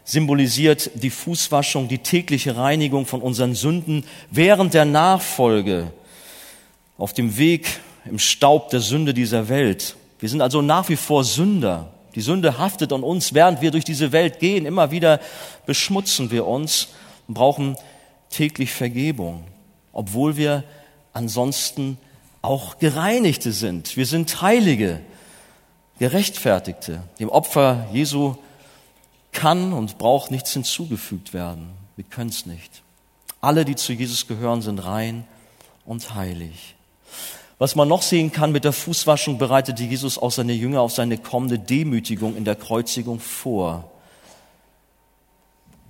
symbolisiert 0.04 0.92
die 0.94 1.10
Fußwaschung 1.10 1.88
die 1.88 1.98
tägliche 1.98 2.58
Reinigung 2.58 3.08
von 3.08 3.24
unseren 3.24 3.56
Sünden 3.56 4.04
während 4.30 4.76
der 4.76 4.86
Nachfolge 4.86 5.92
auf 7.00 7.14
dem 7.14 7.40
Weg 7.40 7.80
im 8.06 8.20
Staub 8.20 8.70
der 8.70 8.82
Sünde 8.82 9.16
dieser 9.16 9.50
Welt 9.50 9.96
wir 10.20 10.30
sind 10.30 10.42
also 10.42 10.62
nach 10.62 10.90
wie 10.90 10.96
vor 10.96 11.24
Sünder. 11.24 11.92
Die 12.16 12.22
Sünde 12.22 12.58
haftet 12.58 12.94
an 12.94 13.04
uns, 13.04 13.34
während 13.34 13.62
wir 13.62 13.72
durch 13.72 13.84
diese 13.84 14.12
Welt 14.12 14.40
gehen. 14.40 14.66
Immer 14.66 14.92
wieder 14.92 15.20
beschmutzen 15.66 16.32
wir 16.32 16.48
uns 16.48 16.90
und 17.28 17.34
brauchen 17.34 17.76
täglich 18.30 18.72
Vergebung, 18.72 19.44
obwohl 19.92 20.38
wir 20.38 20.64
ansonsten 21.14 21.98
auch 22.42 22.78
Gereinigte 22.78 23.52
sind. 23.52 23.98
Wir 23.98 24.06
sind 24.06 24.42
Heilige, 24.42 25.02
Gerechtfertigte. 26.00 27.02
Dem 27.20 27.30
Opfer 27.30 27.88
Jesu 27.92 28.36
kann 29.32 29.74
und 29.74 29.98
braucht 29.98 30.32
nichts 30.32 30.54
hinzugefügt 30.54 31.34
werden. 31.34 31.70
Wir 31.96 32.06
können 32.06 32.30
es 32.30 32.46
nicht. 32.46 32.84
Alle, 33.42 33.66
die 33.66 33.76
zu 33.76 33.94
Jesus 33.94 34.28
gehören, 34.28 34.62
sind 34.62 34.80
rein 34.80 35.26
und 35.86 36.16
heilig. 36.16 36.76
Was 37.58 37.76
man 37.76 37.88
noch 37.88 38.02
sehen 38.02 38.34
kann, 38.34 38.52
mit 38.52 38.66
der 38.66 38.74
Fußwaschung 38.74 39.38
bereitete 39.38 39.84
Jesus 39.84 40.18
auch 40.18 40.32
seine 40.32 40.54
Jünger 40.54 40.82
auf 40.82 40.92
seine 40.92 41.18
kommende 41.18 41.58
Demütigung 41.58 42.36
in 42.36 42.44
der 42.44 42.56
Kreuzigung 42.56 43.20
vor 43.20 43.90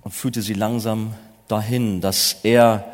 und 0.02 0.12
führte 0.12 0.42
sie 0.42 0.54
langsam 0.54 1.14
dahin, 1.48 2.00
dass 2.00 2.36
er 2.44 2.84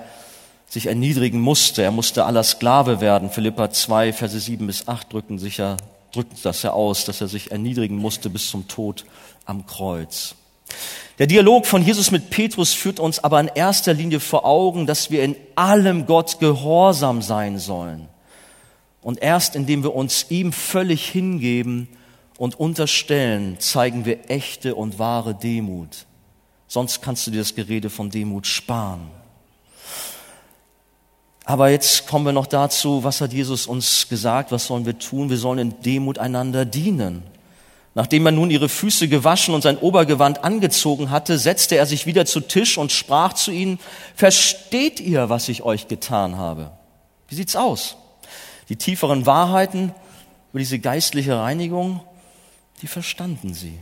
sich 0.67 0.87
erniedrigen 0.87 1.39
musste. 1.39 1.83
Er 1.83 1.91
musste 1.91 2.25
aller 2.25 2.43
Sklave 2.43 3.03
werden. 3.03 3.29
Philippa 3.29 3.71
2, 3.71 4.15
Verse 4.15 4.41
7 4.41 4.67
bis 4.67 4.89
8 4.89 5.13
drücken 5.13 5.39
sich 5.39 5.59
ja, 5.59 5.77
drücken 6.13 6.35
das 6.43 6.63
ja 6.63 6.73
aus, 6.73 7.05
dass 7.05 7.21
er 7.21 7.29
sich 7.29 7.51
erniedrigen 7.51 7.99
musste 7.99 8.31
bis 8.31 8.49
zum 8.49 8.69
Tod 8.69 9.05
am 9.45 9.67
Kreuz. 9.67 10.35
Der 11.19 11.27
Dialog 11.27 11.67
von 11.67 11.85
Jesus 11.85 12.11
mit 12.11 12.31
Petrus 12.31 12.73
führt 12.73 12.99
uns 12.99 13.23
aber 13.23 13.39
in 13.39 13.51
erster 13.55 13.93
Linie 13.93 14.19
vor 14.19 14.47
Augen, 14.47 14.87
dass 14.87 15.11
wir 15.11 15.23
in 15.23 15.37
allem 15.57 16.07
Gott 16.07 16.41
gehorsam 16.41 17.21
sein 17.21 17.59
sollen. 17.59 18.09
Und 19.03 19.21
erst 19.21 19.57
indem 19.57 19.83
wir 19.83 19.95
uns 19.95 20.27
ihm 20.31 20.53
völlig 20.53 21.09
hingeben 21.09 21.89
und 22.39 22.59
unterstellen, 22.59 23.59
zeigen 23.59 24.05
wir 24.05 24.31
echte 24.31 24.75
und 24.75 24.99
wahre 24.99 25.35
Demut. 25.35 26.07
Sonst 26.69 27.03
kannst 27.03 27.27
du 27.27 27.31
dir 27.31 27.41
das 27.41 27.55
Gerede 27.55 27.91
von 27.91 28.11
Demut 28.11 28.47
sparen. 28.47 29.11
Aber 31.45 31.71
jetzt 31.71 32.07
kommen 32.07 32.25
wir 32.25 32.33
noch 32.33 32.47
dazu, 32.47 33.03
was 33.03 33.21
hat 33.21 33.33
Jesus 33.33 33.67
uns 33.67 34.09
gesagt, 34.09 34.53
was 34.53 34.67
sollen 34.67 34.87
wir 34.87 34.99
tun? 34.99 35.29
Wir 35.29 35.37
sollen 35.37 35.59
in 35.59 35.83
Demut 35.83 36.19
einander 36.19 36.65
dienen. 36.65 37.25
Nachdem 37.95 38.25
er 38.25 38.33
nun 38.33 38.51
ihre 38.51 38.69
Füße 38.69 39.09
gewaschen 39.09 39.53
und 39.53 39.63
sein 39.63 39.77
Obergewand 39.77 40.45
angezogen 40.45 41.11
hatte, 41.11 41.39
setzte 41.39 41.77
er 41.77 41.85
sich 41.85 42.07
wieder 42.07 42.25
zu 42.25 42.41
Tisch 42.41 42.79
und 42.79 42.91
sprach 42.91 43.35
zu 43.35 43.51
ihnen, 43.51 43.79
versteht 44.15 44.99
ihr, 45.01 45.29
was 45.29 45.49
ich 45.49 45.63
euch 45.63 45.89
getan 45.89 46.39
habe? 46.39 46.71
Wie 47.29 47.35
sieht's 47.35 47.57
aus? 47.57 47.97
Die 48.73 48.77
tieferen 48.77 49.27
Wahrheiten 49.27 49.93
über 50.51 50.59
diese 50.59 50.79
geistliche 50.79 51.39
Reinigung, 51.39 52.01
die 52.81 52.87
verstanden 52.87 53.53
sie. 53.53 53.79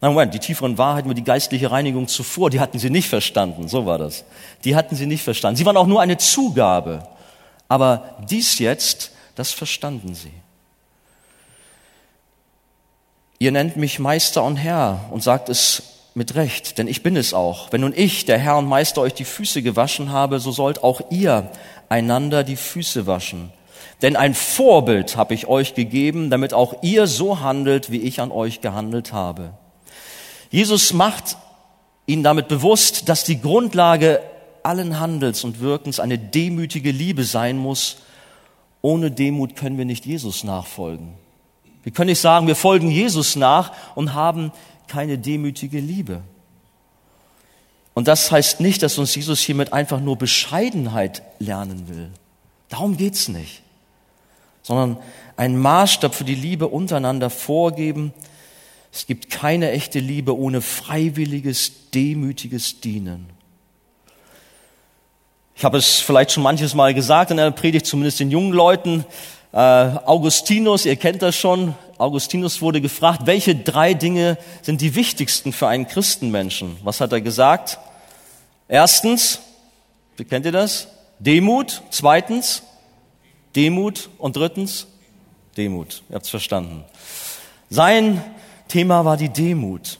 Na 0.00 0.08
Moment, 0.08 0.34
die 0.34 0.40
tieferen 0.40 0.78
Wahrheiten 0.78 1.06
über 1.06 1.14
die 1.14 1.22
geistliche 1.22 1.70
Reinigung 1.70 2.08
zuvor, 2.08 2.50
die 2.50 2.58
hatten 2.58 2.80
sie 2.80 2.90
nicht 2.90 3.08
verstanden. 3.08 3.68
So 3.68 3.86
war 3.86 3.98
das. 3.98 4.24
Die 4.64 4.74
hatten 4.74 4.96
sie 4.96 5.06
nicht 5.06 5.22
verstanden. 5.22 5.56
Sie 5.58 5.64
waren 5.64 5.76
auch 5.76 5.86
nur 5.86 6.00
eine 6.00 6.18
Zugabe. 6.18 7.06
Aber 7.68 8.16
dies 8.28 8.58
jetzt, 8.58 9.12
das 9.36 9.52
verstanden 9.52 10.16
sie. 10.16 10.32
Ihr 13.38 13.52
nennt 13.52 13.76
mich 13.76 14.00
Meister 14.00 14.42
und 14.42 14.56
Herr 14.56 15.04
und 15.12 15.22
sagt 15.22 15.50
es 15.50 15.84
mit 16.16 16.34
Recht, 16.34 16.78
denn 16.78 16.88
ich 16.88 17.02
bin 17.02 17.14
es 17.14 17.34
auch. 17.34 17.70
Wenn 17.72 17.82
nun 17.82 17.92
ich, 17.94 18.24
der 18.24 18.38
Herr 18.38 18.56
und 18.56 18.66
Meister, 18.66 19.02
euch 19.02 19.12
die 19.12 19.26
Füße 19.26 19.62
gewaschen 19.62 20.10
habe, 20.10 20.40
so 20.40 20.50
sollt 20.50 20.82
auch 20.82 21.02
ihr 21.10 21.48
einander 21.88 22.44
die 22.44 22.56
Füße 22.56 23.06
waschen. 23.06 23.52
Denn 24.02 24.16
ein 24.16 24.34
Vorbild 24.34 25.16
habe 25.16 25.34
ich 25.34 25.46
euch 25.46 25.74
gegeben, 25.74 26.28
damit 26.30 26.52
auch 26.52 26.82
ihr 26.82 27.06
so 27.06 27.40
handelt, 27.40 27.90
wie 27.90 28.00
ich 28.02 28.20
an 28.20 28.30
euch 28.30 28.60
gehandelt 28.60 29.12
habe. 29.12 29.54
Jesus 30.50 30.92
macht 30.92 31.36
ihnen 32.06 32.22
damit 32.22 32.48
bewusst, 32.48 33.08
dass 33.08 33.24
die 33.24 33.40
Grundlage 33.40 34.20
allen 34.62 35.00
Handels 35.00 35.44
und 35.44 35.60
Wirkens 35.60 36.00
eine 36.00 36.18
demütige 36.18 36.90
Liebe 36.90 37.24
sein 37.24 37.56
muss. 37.56 37.98
Ohne 38.82 39.10
Demut 39.10 39.56
können 39.56 39.78
wir 39.78 39.84
nicht 39.84 40.06
Jesus 40.06 40.44
nachfolgen. 40.44 41.14
Wir 41.82 41.92
können 41.92 42.10
nicht 42.10 42.20
sagen, 42.20 42.46
wir 42.46 42.56
folgen 42.56 42.90
Jesus 42.90 43.36
nach 43.36 43.72
und 43.94 44.14
haben 44.14 44.52
keine 44.88 45.18
demütige 45.18 45.78
Liebe. 45.78 46.22
Und 47.96 48.08
das 48.08 48.30
heißt 48.30 48.60
nicht, 48.60 48.82
dass 48.82 48.98
uns 48.98 49.14
Jesus 49.14 49.40
hiermit 49.40 49.72
einfach 49.72 50.00
nur 50.00 50.18
Bescheidenheit 50.18 51.22
lernen 51.38 51.88
will. 51.88 52.10
Darum 52.68 52.98
geht's 52.98 53.28
nicht. 53.28 53.62
Sondern 54.62 54.98
einen 55.38 55.56
Maßstab 55.58 56.14
für 56.14 56.24
die 56.24 56.34
Liebe 56.34 56.68
untereinander 56.68 57.30
vorgeben, 57.30 58.12
es 58.92 59.06
gibt 59.06 59.30
keine 59.30 59.70
echte 59.70 59.98
Liebe 59.98 60.36
ohne 60.36 60.60
freiwilliges, 60.60 61.90
demütiges 61.94 62.82
Dienen. 62.82 63.30
Ich 65.54 65.64
habe 65.64 65.78
es 65.78 65.98
vielleicht 65.98 66.32
schon 66.32 66.42
manches 66.42 66.74
Mal 66.74 66.92
gesagt 66.92 67.30
in 67.30 67.38
der 67.38 67.50
Predigt, 67.50 67.86
zumindest 67.86 68.20
den 68.20 68.30
jungen 68.30 68.52
Leuten. 68.52 69.06
Äh, 69.52 69.58
Augustinus, 69.58 70.84
ihr 70.84 70.96
kennt 70.96 71.22
das 71.22 71.34
schon. 71.34 71.74
Augustinus 71.96 72.60
wurde 72.60 72.82
gefragt, 72.82 73.22
welche 73.24 73.54
drei 73.54 73.94
Dinge 73.94 74.36
sind 74.60 74.82
die 74.82 74.94
wichtigsten 74.94 75.54
für 75.54 75.66
einen 75.66 75.88
Christenmenschen? 75.88 76.76
Was 76.84 77.00
hat 77.00 77.12
er 77.12 77.22
gesagt? 77.22 77.78
Erstens, 78.68 79.40
wie 80.16 80.24
kennt 80.24 80.46
ihr 80.46 80.52
das? 80.52 80.88
Demut. 81.18 81.82
Zweitens, 81.90 82.62
Demut. 83.54 84.10
Und 84.18 84.36
drittens, 84.36 84.86
Demut. 85.56 86.02
Ihr 86.08 86.16
habt 86.16 86.24
es 86.24 86.30
verstanden. 86.30 86.84
Sein 87.70 88.22
Thema 88.68 89.04
war 89.04 89.16
die 89.16 89.28
Demut. 89.28 89.98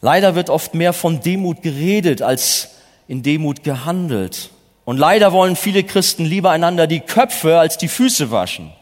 Leider 0.00 0.34
wird 0.34 0.50
oft 0.50 0.74
mehr 0.74 0.92
von 0.92 1.20
Demut 1.20 1.62
geredet 1.62 2.22
als 2.22 2.70
in 3.08 3.22
Demut 3.22 3.62
gehandelt. 3.64 4.50
Und 4.84 4.96
leider 4.96 5.32
wollen 5.32 5.56
viele 5.56 5.84
Christen 5.84 6.24
lieber 6.24 6.50
einander 6.50 6.86
die 6.86 7.00
Köpfe 7.00 7.58
als 7.58 7.78
die 7.78 7.88
Füße 7.88 8.30
waschen. 8.30 8.72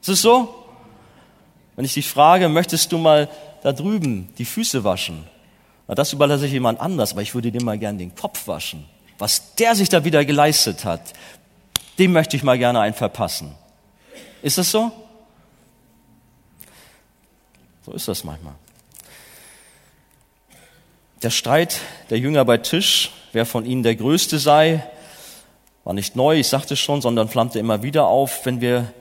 Ist 0.00 0.08
es 0.08 0.22
so? 0.22 0.54
Wenn 1.76 1.84
ich 1.84 1.94
dich 1.94 2.08
frage, 2.08 2.48
möchtest 2.48 2.92
du 2.92 2.98
mal 2.98 3.28
da 3.62 3.72
drüben 3.72 4.32
die 4.38 4.44
Füße 4.44 4.84
waschen? 4.84 5.24
Na, 5.88 5.94
das 5.94 6.12
überlasse 6.12 6.46
ich 6.46 6.52
jemand 6.52 6.80
anders, 6.80 7.12
aber 7.12 7.22
ich 7.22 7.34
würde 7.34 7.50
dir 7.50 7.62
mal 7.62 7.78
gern 7.78 7.98
den 7.98 8.14
Kopf 8.14 8.46
waschen. 8.46 8.84
Was 9.16 9.54
der 9.56 9.74
sich 9.74 9.88
da 9.88 10.04
wieder 10.04 10.24
geleistet 10.24 10.84
hat, 10.84 11.00
dem 11.98 12.12
möchte 12.12 12.36
ich 12.36 12.44
mal 12.44 12.58
gerne 12.58 12.80
einen 12.80 12.94
verpassen. 12.94 13.54
Ist 14.42 14.58
das 14.58 14.70
so? 14.70 14.92
So 17.84 17.92
ist 17.92 18.06
das 18.06 18.22
manchmal. 18.22 18.54
Der 21.22 21.30
Streit 21.30 21.80
der 22.10 22.18
Jünger 22.18 22.44
bei 22.44 22.58
Tisch, 22.58 23.10
wer 23.32 23.46
von 23.46 23.64
ihnen 23.64 23.82
der 23.82 23.96
Größte 23.96 24.38
sei, 24.38 24.86
war 25.82 25.94
nicht 25.94 26.14
neu, 26.14 26.38
ich 26.38 26.48
sagte 26.48 26.76
schon, 26.76 27.00
sondern 27.00 27.28
flammte 27.28 27.58
immer 27.58 27.82
wieder 27.82 28.06
auf, 28.06 28.44
wenn 28.44 28.60
wir 28.60 28.92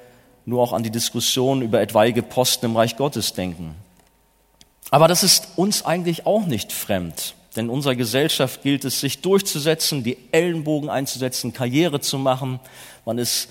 nur 0.46 0.62
auch 0.64 0.72
an 0.72 0.84
die 0.84 0.90
Diskussion 0.90 1.62
über 1.62 1.82
etwaige 1.82 2.24
Posten 2.24 2.68
im 2.68 2.78
Reich 2.78 2.96
Gottes 2.96 3.34
denken. 3.34 3.76
Aber 4.92 5.08
das 5.08 5.24
ist 5.24 5.50
uns 5.56 5.86
eigentlich 5.86 6.26
auch 6.26 6.46
nicht 6.46 6.72
fremd. 6.72 7.36
Denn 7.56 7.66
in 7.66 7.72
unserer 7.72 7.96
Gesellschaft 7.96 8.62
gilt 8.62 8.86
es, 8.86 9.00
sich 9.00 9.22
durchzusetzen, 9.22 10.04
die 10.04 10.18
Ellenbogen 10.32 10.90
einzusetzen, 10.90 11.54
Karriere 11.54 12.00
zu 12.00 12.18
machen. 12.20 12.60
Man 13.06 13.18
ist 13.18 13.50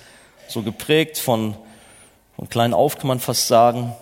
so 0.49 0.62
geprägt 0.62 1.18
von, 1.18 1.57
von 2.37 2.49
klein 2.49 2.72
auf, 2.72 2.99
kann 2.99 3.09
man 3.09 3.20
fast 3.20 3.49
sagen. 3.49 3.92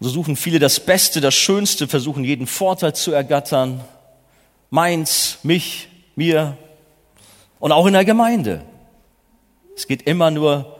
So 0.00 0.08
suchen 0.08 0.36
viele 0.36 0.60
das 0.60 0.78
Beste, 0.78 1.20
das 1.20 1.34
Schönste, 1.34 1.88
versuchen 1.88 2.22
jeden 2.22 2.46
Vorteil 2.46 2.94
zu 2.94 3.12
ergattern. 3.12 3.80
Meins, 4.70 5.38
mich, 5.42 5.88
mir 6.14 6.56
und 7.58 7.72
auch 7.72 7.86
in 7.86 7.94
der 7.94 8.04
Gemeinde. 8.04 8.62
Es 9.76 9.86
geht 9.86 10.02
immer 10.02 10.30
nur 10.30 10.78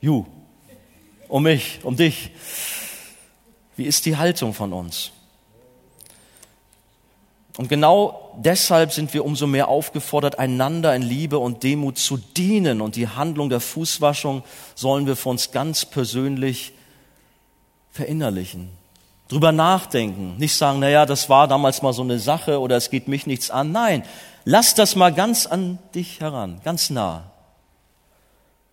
you, 0.00 0.24
um 1.28 1.42
mich, 1.42 1.80
um 1.82 1.96
dich. 1.96 2.30
Wie 3.78 3.84
ist 3.84 4.06
die 4.06 4.16
Haltung 4.16 4.54
von 4.54 4.72
uns? 4.72 5.12
Und 7.56 7.68
genau 7.68 8.34
deshalb 8.36 8.92
sind 8.92 9.14
wir 9.14 9.24
umso 9.24 9.46
mehr 9.46 9.68
aufgefordert, 9.68 10.36
einander 10.36 10.96
in 10.96 11.02
Liebe 11.02 11.38
und 11.38 11.62
Demut 11.62 11.96
zu 11.96 12.16
dienen. 12.16 12.80
Und 12.80 12.96
die 12.96 13.06
Handlung 13.06 13.50
der 13.50 13.60
Fußwaschung 13.60 14.42
sollen 14.74 15.06
wir 15.06 15.14
für 15.14 15.28
uns 15.28 15.52
ganz 15.52 15.84
persönlich 15.84 16.72
verinnerlichen, 17.92 18.68
drüber 19.28 19.52
nachdenken, 19.52 20.36
nicht 20.38 20.56
sagen, 20.56 20.80
naja, 20.80 21.06
das 21.06 21.28
war 21.28 21.46
damals 21.46 21.80
mal 21.80 21.92
so 21.92 22.02
eine 22.02 22.18
Sache 22.18 22.58
oder 22.58 22.76
es 22.76 22.90
geht 22.90 23.06
mich 23.06 23.28
nichts 23.28 23.48
an. 23.48 23.70
Nein, 23.70 24.02
lass 24.44 24.74
das 24.74 24.96
mal 24.96 25.14
ganz 25.14 25.46
an 25.46 25.78
dich 25.94 26.18
heran, 26.18 26.60
ganz 26.64 26.90
nah. 26.90 27.30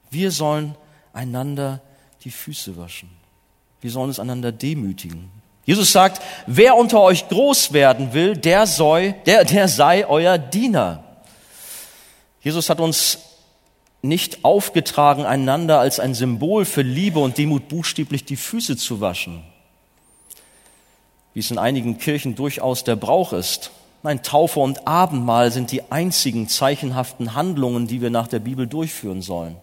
Wir 0.10 0.32
sollen 0.32 0.74
einander 1.13 1.80
die 2.24 2.32
Füße 2.32 2.76
waschen. 2.76 3.25
Wir 3.86 3.91
sollen 3.91 4.10
es 4.10 4.19
einander 4.19 4.52
demütigen. 4.52 5.30
Jesus 5.63 5.91
sagt, 5.91 6.19
wer 6.48 6.76
unter 6.76 7.02
euch 7.02 7.28
groß 7.28 7.71
werden 7.71 8.13
will, 8.13 8.36
der, 8.36 8.65
soll, 8.65 9.13
der, 9.28 9.45
der 9.45 9.67
sei 9.67 10.08
euer 10.08 10.39
Diener. 10.39 11.04
Jesus 12.41 12.71
hat 12.71 12.80
uns 12.80 13.19
nicht 14.02 14.43
aufgetragen, 14.43 15.24
einander 15.24 15.80
als 15.80 16.00
ein 16.00 16.15
Symbol 16.15 16.65
für 16.65 16.82
Liebe 16.82 17.19
und 17.19 17.38
Demut 17.38 17.67
buchstäblich 17.67 18.26
die 18.26 18.38
Füße 18.38 18.76
zu 18.76 19.02
waschen, 19.02 19.43
wie 21.36 21.41
es 21.41 21.52
in 21.52 21.60
einigen 21.60 22.00
Kirchen 22.00 22.34
durchaus 22.34 22.86
der 22.86 22.95
Brauch 22.95 23.34
ist. 23.34 23.69
Nein, 24.02 24.24
Taufe 24.24 24.62
und 24.62 24.88
Abendmahl 24.88 25.52
sind 25.52 25.71
die 25.71 25.91
einzigen 25.91 26.48
zeichenhaften 26.48 27.36
Handlungen, 27.36 27.86
die 27.86 28.02
wir 28.02 28.10
nach 28.10 28.28
der 28.28 28.39
Bibel 28.39 28.65
durchführen 28.65 29.21
sollen. 29.21 29.58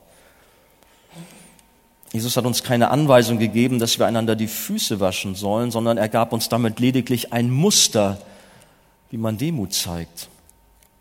Jesus 2.12 2.37
hat 2.37 2.44
uns 2.44 2.62
keine 2.62 2.90
Anweisung 2.90 3.38
gegeben, 3.38 3.79
dass 3.79 3.98
wir 3.98 4.07
einander 4.07 4.37
die 4.37 4.46
Füße 4.46 5.01
waschen 5.01 5.35
sollen, 5.35 5.70
sondern 5.70 5.96
er 5.96 6.09
gab 6.09 6.33
uns 6.33 6.48
damit 6.48 6.79
lediglich 6.79 7.33
ein 7.33 7.51
Muster, 7.51 8.18
wie 9.11 9.16
man 9.16 9.38
Demut 9.38 9.72
zeigt. 9.72 10.29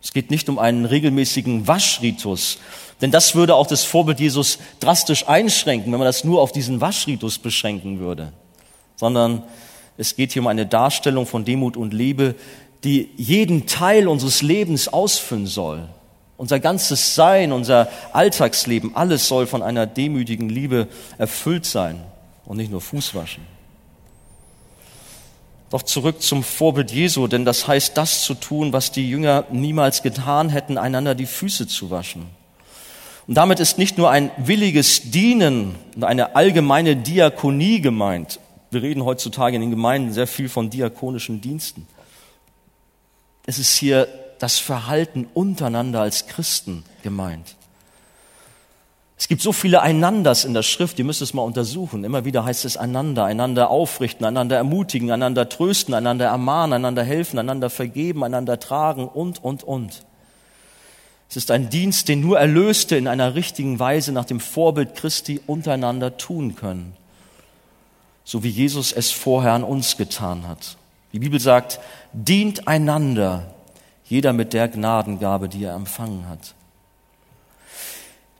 Es 0.02 0.13
geht 0.13 0.32
nicht 0.32 0.50
um 0.50 0.58
einen 0.58 0.86
regelmäßigen 0.86 1.67
Waschritus, 1.67 2.60
denn 3.02 3.12
das 3.12 3.36
würde 3.36 3.56
auch 3.56 3.67
das 3.67 3.84
Vorbild 3.84 4.19
Jesus 4.19 4.58
drastisch 4.80 5.28
einschränken, 5.28 5.91
wenn 5.91 6.00
man 6.00 6.08
das 6.08 6.24
nur 6.24 6.41
auf 6.41 6.52
diesen 6.52 6.82
Waschritus 6.82 7.39
beschränken 7.39 8.00
würde, 8.00 8.32
sondern 8.95 9.43
es 9.97 10.15
geht 10.15 10.32
hier 10.32 10.41
um 10.41 10.47
eine 10.47 10.65
Darstellung 10.65 11.26
von 11.28 11.45
Demut 11.45 11.78
und 11.78 11.93
Liebe, 11.93 12.36
die 12.84 13.10
jeden 13.17 13.67
Teil 13.67 14.08
unseres 14.08 14.41
Lebens 14.41 14.88
ausfüllen 14.88 15.45
soll. 15.45 15.88
Unser 16.41 16.60
ganzes 16.60 17.13
Sein, 17.13 17.51
unser 17.51 17.88
Alltagsleben, 18.13 18.95
alles 18.95 19.27
soll 19.27 19.45
von 19.45 19.62
einer 19.62 19.86
demütigen 19.86 20.49
Liebe 20.49 20.88
erfüllt 21.19 21.67
sein 21.67 22.01
und 22.45 22.58
nicht 22.58 22.71
nur 22.71 22.82
Fußwaschen. 22.82 23.43
Doch 25.69 25.84
zurück 25.84 26.23
zum 26.23 26.41
Vorbild 26.41 26.89
Jesu, 26.89 27.27
denn 27.27 27.45
das 27.45 27.67
heißt, 27.67 27.95
das 27.95 28.23
zu 28.23 28.34
tun, 28.34 28.73
was 28.73 28.91
die 28.91 29.08
Jünger 29.08 29.45
niemals 29.51 30.01
getan 30.01 30.49
hätten, 30.49 30.80
einander 30.80 31.13
die 31.13 31.27
Füße 31.27 31.67
zu 31.67 31.91
waschen. 31.91 32.25
Und 33.27 33.36
damit 33.36 33.60
ist 33.60 33.77
nicht 33.77 33.99
nur 33.99 34.10
ein 34.10 34.32
williges 34.38 35.12
Dienen 35.12 35.75
und 35.95 36.04
eine 36.04 36.36
allgemeine 36.36 36.95
Diakonie 36.95 37.82
gemeint. 37.82 38.39
Wir 38.71 38.82
reden 38.82 39.06
heutzutage 39.06 39.58
in 39.58 39.62
den 39.62 39.69
Gemeinden 39.69 40.12
sehr 40.12 40.25
viel 40.25 40.49
von 40.49 40.71
diakonischen 40.71 41.39
Diensten. 41.39 41.88
Es 43.45 43.60
ist 43.60 43.75
hier 43.75 44.08
das 44.41 44.60
Verhalten 44.60 45.27
untereinander 45.34 46.01
als 46.01 46.27
Christen 46.27 46.84
gemeint. 47.04 47.56
Es 49.21 49.27
gibt 49.27 49.43
so 49.43 49.54
viele 49.54 49.84
Einanders 49.84 50.45
in 50.45 50.56
der 50.56 50.63
Schrift, 50.63 50.97
ihr 50.97 51.06
müsst 51.06 51.21
es 51.21 51.36
mal 51.36 51.43
untersuchen. 51.43 52.04
Immer 52.04 52.25
wieder 52.25 52.43
heißt 52.43 52.65
es 52.65 52.75
einander, 52.75 53.23
einander 53.23 53.69
aufrichten, 53.69 54.25
einander 54.25 54.58
ermutigen, 54.58 55.12
einander 55.12 55.47
trösten, 55.47 55.93
einander 55.93 56.25
ermahnen, 56.25 56.73
einander 56.73 57.04
helfen, 57.04 57.38
einander 57.38 57.69
vergeben, 57.69 58.23
einander 58.23 58.60
tragen 58.60 59.08
und, 59.08 59.43
und, 59.43 59.63
und. 59.63 60.04
Es 61.30 61.38
ist 61.38 61.51
ein 61.51 61.69
Dienst, 61.69 62.08
den 62.08 62.21
nur 62.21 62.39
Erlöste 62.39 62.95
in 62.97 63.08
einer 63.08 63.36
richtigen 63.36 63.77
Weise 63.77 64.12
nach 64.12 64.25
dem 64.25 64.39
Vorbild 64.39 64.95
Christi 64.95 65.39
untereinander 65.45 66.17
tun 66.17 66.56
können. 66.56 66.93
So 68.23 68.43
wie 68.43 68.49
Jesus 68.49 68.91
es 68.91 69.12
vorher 69.12 69.54
an 69.54 69.63
uns 69.63 69.97
getan 69.97 70.47
hat. 70.47 70.77
Die 71.13 71.19
Bibel 71.19 71.39
sagt, 71.39 71.80
dient 72.12 72.67
einander, 72.67 73.54
jeder 74.12 74.34
mit 74.34 74.52
der 74.52 74.67
Gnadengabe, 74.67 75.47
die 75.47 75.63
er 75.63 75.74
empfangen 75.74 76.28
hat. 76.28 76.54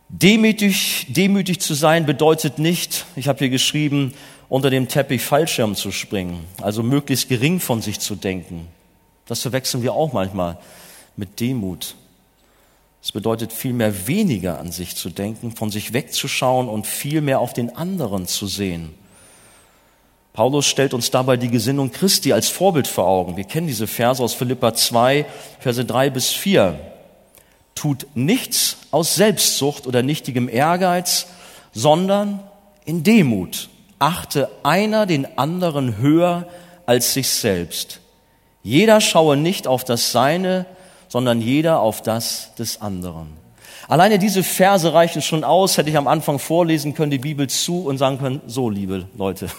Demütig, 0.10 1.08
demütig 1.08 1.62
zu 1.62 1.74
sein 1.76 2.06
bedeutet 2.06 2.60
nicht, 2.60 3.06
ich 3.16 3.30
habe 3.30 3.40
hier 3.40 3.50
geschrieben, 3.50 4.14
unter 4.50 4.70
dem 4.70 4.90
Teppich 4.90 5.22
Fallschirm 5.22 5.76
zu 5.78 5.92
springen, 5.92 6.46
also 6.62 6.84
möglichst 6.84 7.30
gering 7.30 7.62
von 7.62 7.82
sich 7.82 8.02
zu 8.02 8.18
denken. 8.18 8.68
Das 9.26 9.44
verwechseln 9.44 9.82
wir 9.82 9.94
auch 9.94 10.12
manchmal 10.12 10.58
mit 11.16 11.40
Demut. 11.40 11.96
Es 13.02 13.14
bedeutet 13.14 13.54
vielmehr 13.54 14.08
weniger 14.08 14.60
an 14.60 14.74
sich 14.74 14.98
zu 14.98 15.10
denken, 15.10 15.56
von 15.56 15.72
sich 15.72 15.94
wegzuschauen 15.94 16.68
und 16.68 16.86
viel 16.86 17.22
mehr 17.22 17.40
auf 17.40 17.54
den 17.54 17.78
anderen 17.78 18.28
zu 18.28 18.46
sehen. 18.46 18.94
Paulus 20.34 20.66
stellt 20.66 20.94
uns 20.94 21.12
dabei 21.12 21.36
die 21.36 21.50
Gesinnung 21.50 21.92
Christi 21.92 22.32
als 22.32 22.48
Vorbild 22.48 22.88
vor 22.88 23.06
Augen. 23.06 23.36
Wir 23.36 23.44
kennen 23.44 23.68
diese 23.68 23.88
Verse 23.88 24.24
aus 24.24 24.34
Philippa 24.34 24.74
2, 24.74 25.26
Verse 25.60 25.84
3 25.84 26.10
bis 26.10 26.30
4. 26.30 26.80
Tut 27.76 28.08
nichts 28.16 28.78
aus 28.92 29.16
Selbstsucht 29.16 29.88
oder 29.88 30.04
nichtigem 30.04 30.48
Ehrgeiz, 30.48 31.28
sondern 31.74 32.40
in 32.86 33.04
Demut 33.04 33.70
achte 34.00 34.50
einer 34.64 35.06
den 35.06 35.38
anderen 35.38 35.98
höher 35.98 36.48
als 36.86 37.14
sich 37.14 37.30
selbst. 37.30 38.00
Jeder 38.64 39.02
schaue 39.02 39.38
nicht 39.38 39.68
auf 39.68 39.84
das 39.84 40.12
Seine, 40.12 40.66
sondern 41.08 41.42
jeder 41.42 41.82
auf 41.82 42.02
das 42.02 42.56
des 42.56 42.82
anderen. 42.82 43.34
Alleine 43.88 44.20
diese 44.20 44.44
Verse 44.44 44.94
reichen 44.94 45.22
schon 45.22 45.44
aus, 45.44 45.78
hätte 45.78 45.90
ich 45.90 45.98
am 45.98 46.08
Anfang 46.08 46.40
vorlesen 46.40 46.94
können, 46.94 47.12
die 47.12 47.18
Bibel 47.18 47.48
zu 47.48 47.86
und 47.86 47.98
sagen 47.98 48.20
können, 48.20 48.42
so 48.48 48.70
liebe 48.70 49.08
Leute, 49.18 49.50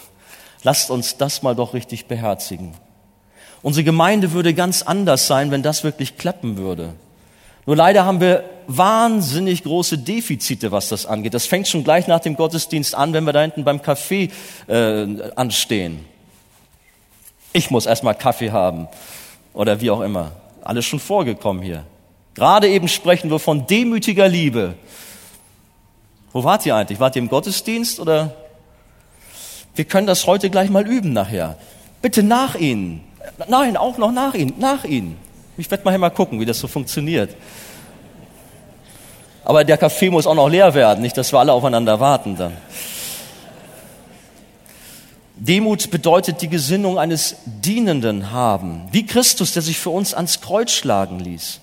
lasst 0.63 0.91
uns 0.91 1.17
das 1.17 1.43
mal 1.43 1.55
doch 1.55 1.75
richtig 1.75 2.07
beherzigen. 2.07 2.75
Unsere 3.63 3.85
Gemeinde 3.85 4.33
würde 4.33 4.55
ganz 4.55 4.83
anders 4.83 5.27
sein, 5.27 5.51
wenn 5.51 5.63
das 5.63 5.85
wirklich 5.85 6.17
klappen 6.17 6.57
würde. 6.57 6.95
Nur 7.65 7.77
leider 7.77 8.05
haben 8.05 8.21
wir 8.21 8.45
wahnsinnig 8.67 9.63
große 9.63 9.99
Defizite, 9.99 10.73
was 10.73 10.89
das 10.89 11.07
angeht. 11.07 11.35
Das 11.35 11.47
fängt 11.47 11.69
schon 11.69 11.85
gleich 11.85 12.09
nach 12.09 12.21
dem 12.21 12.35
Gottesdienst 12.35 12.95
an, 12.95 13.13
wenn 13.13 13.25
wir 13.25 13.33
da 13.33 13.43
hinten 13.43 13.63
beim 13.63 13.83
Kaffee 13.83 14.31
äh, 14.67 15.07
anstehen. 15.37 16.05
Ich 17.53 17.71
muss 17.71 17.87
erstmal 17.87 18.15
Kaffee 18.15 18.51
haben 18.51 18.89
oder 19.53 19.81
wie 19.81 19.91
auch 19.91 20.01
immer. 20.01 20.33
Alles 20.63 20.85
schon 20.85 20.99
vorgekommen 20.99 21.63
hier. 21.63 21.85
Gerade 22.35 22.69
eben 22.69 22.89
sprechen 22.89 23.31
wir 23.31 23.39
von 23.39 23.67
demütiger 23.67 24.27
Liebe. 24.27 24.75
Wo 26.33 26.43
wart 26.45 26.65
ihr 26.67 26.75
eigentlich? 26.75 26.99
Wart 26.99 27.15
ihr 27.15 27.23
im 27.23 27.29
Gottesdienst 27.29 28.01
oder? 28.01 28.35
Wir 29.75 29.85
können 29.85 30.07
das 30.07 30.27
heute 30.27 30.51
gleich 30.51 30.71
mal 30.71 30.87
üben 30.87 31.13
nachher. 31.13 31.57
Bitte 32.03 32.23
nach 32.23 32.55
Ihnen. 32.55 33.03
Nein, 33.49 33.77
auch 33.77 33.99
noch 33.99 34.13
nach 34.13 34.35
Ihnen, 34.35 34.55
nach 34.59 34.85
Ihnen. 34.85 35.17
Ich 35.57 35.71
werde 35.71 35.85
mal, 35.85 35.97
mal 35.99 36.11
gucken, 36.11 36.41
wie 36.41 36.45
das 36.45 36.59
so 36.59 36.69
funktioniert. 36.69 37.35
Aber 39.45 39.65
der 39.65 39.79
Kaffee 39.79 40.11
muss 40.11 40.27
auch 40.27 40.35
noch 40.35 40.49
leer 40.49 40.75
werden, 40.75 41.03
nicht, 41.03 41.17
dass 41.17 41.33
wir 41.33 41.39
alle 41.39 41.53
aufeinander 41.53 42.01
warten 42.01 42.37
dann. 42.37 42.57
Demut 45.37 45.91
bedeutet 45.91 46.41
die 46.41 46.49
Gesinnung 46.49 46.99
eines 46.99 47.37
Dienenden 47.47 48.31
haben, 48.31 48.89
wie 48.93 49.05
Christus, 49.05 49.53
der 49.53 49.63
sich 49.63 49.79
für 49.79 49.91
uns 49.91 50.15
ans 50.15 50.41
Kreuz 50.41 50.71
schlagen 50.71 51.19
ließ. 51.19 51.59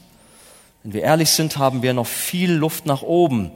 Wenn 0.84 0.94
wir 0.94 1.04
ehrlich 1.04 1.30
sind, 1.30 1.58
haben 1.58 1.82
wir 1.82 1.94
noch 1.94 2.08
viel 2.08 2.52
Luft 2.52 2.86
nach 2.86 3.04
oben 3.04 3.52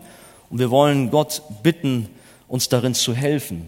und 0.50 0.60
wir 0.60 0.72
wollen 0.72 1.10
Gott 1.10 1.42
bitten, 1.62 2.08
uns 2.48 2.70
darin 2.70 2.94
zu 2.94 3.14
helfen. 3.14 3.68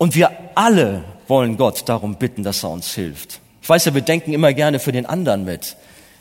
Und 0.00 0.14
wir 0.14 0.30
alle 0.54 1.04
wollen 1.28 1.58
Gott 1.58 1.86
darum 1.86 2.14
bitten, 2.14 2.42
dass 2.42 2.64
er 2.64 2.70
uns 2.70 2.94
hilft. 2.94 3.38
Ich 3.60 3.68
weiß 3.68 3.84
ja, 3.84 3.92
wir 3.92 4.00
denken 4.00 4.32
immer 4.32 4.54
gerne 4.54 4.78
für 4.78 4.92
den 4.92 5.04
anderen 5.04 5.44
mit. 5.44 5.76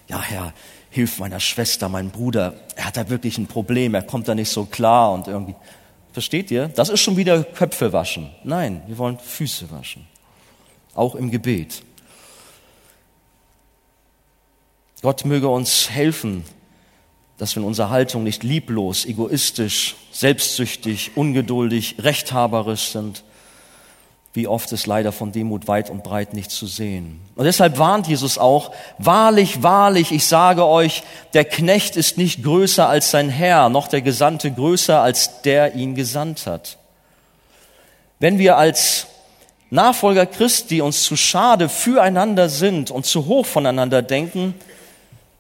Ja, 0.10 0.22
Herr, 0.22 0.54
hilf 0.90 1.18
meiner 1.20 1.40
Schwester, 1.40 1.88
meinem 1.88 2.10
Bruder. 2.10 2.56
Er 2.76 2.84
hat 2.84 2.98
da 2.98 3.08
wirklich 3.10 3.38
ein 3.38 3.48
Problem, 3.48 3.96
er 3.96 4.02
kommt 4.02 4.28
da 4.28 4.36
nicht 4.36 4.50
so 4.50 4.66
klar 4.66 5.14
und 5.14 5.30
irgendwie. 5.30 5.56
Versteht 6.12 6.52
ihr? 6.52 6.68
Das 6.68 6.90
ist 6.90 7.00
schon 7.00 7.16
wieder 7.16 7.42
Köpfe 7.42 7.94
waschen. 7.94 8.30
Nein, 8.44 8.82
wir 8.88 8.98
wollen 8.98 9.18
Füße 9.18 9.72
waschen. 9.72 10.06
Auch 10.94 11.16
im 11.16 11.32
Gebet. 11.32 11.82
Gott 15.02 15.24
möge 15.24 15.48
uns 15.48 15.90
helfen, 15.90 16.44
dass 17.38 17.56
wir 17.56 17.62
in 17.62 17.68
unserer 17.68 17.92
Haltung 17.92 18.26
nicht 18.26 18.44
lieblos, 18.44 19.06
egoistisch, 19.06 19.96
selbstsüchtig, 20.12 21.12
ungeduldig, 21.16 21.96
rechthaberisch 22.00 22.90
sind, 22.90 23.24
wie 24.40 24.48
oft 24.48 24.72
ist 24.72 24.88
leider 24.88 25.12
von 25.12 25.34
Demut 25.34 25.68
weit 25.68 25.90
und 25.90 26.02
breit 26.02 26.34
nicht 26.34 26.50
zu 26.50 26.66
sehen. 26.66 27.20
Und 27.36 27.44
deshalb 27.44 27.78
warnt 27.78 28.08
Jesus 28.08 28.38
auch, 28.38 28.72
wahrlich, 28.98 29.64
wahrlich, 29.64 30.14
ich 30.14 30.26
sage 30.28 30.66
euch, 30.66 31.04
der 31.34 31.44
Knecht 31.44 31.98
ist 31.98 32.18
nicht 32.18 32.42
größer 32.42 32.88
als 32.88 33.12
sein 33.12 33.28
Herr, 33.28 33.68
noch 33.68 33.90
der 33.90 34.02
Gesandte 34.02 34.50
größer 34.50 35.02
als 35.02 35.42
der 35.42 35.76
ihn 35.76 35.94
gesandt 35.94 36.48
hat. 36.48 36.78
Wenn 38.20 38.40
wir 38.40 38.56
als 38.56 39.08
Nachfolger 39.72 40.26
Christi 40.26 40.80
uns 40.80 41.04
zu 41.04 41.18
schade 41.18 41.68
füreinander 41.68 42.48
sind 42.48 42.92
und 42.92 43.06
zu 43.06 43.26
hoch 43.26 43.46
voneinander 43.46 44.02
denken, 44.02 44.54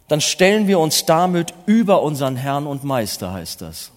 dann 0.09 0.19
stellen 0.19 0.67
wir 0.67 0.77
uns 0.77 1.05
damit 1.05 1.53
über 1.65 2.01
unseren 2.01 2.35
Herrn 2.35 2.67
und 2.67 2.83
Meister, 2.83 3.31
heißt 3.31 3.62
das. 3.62 3.91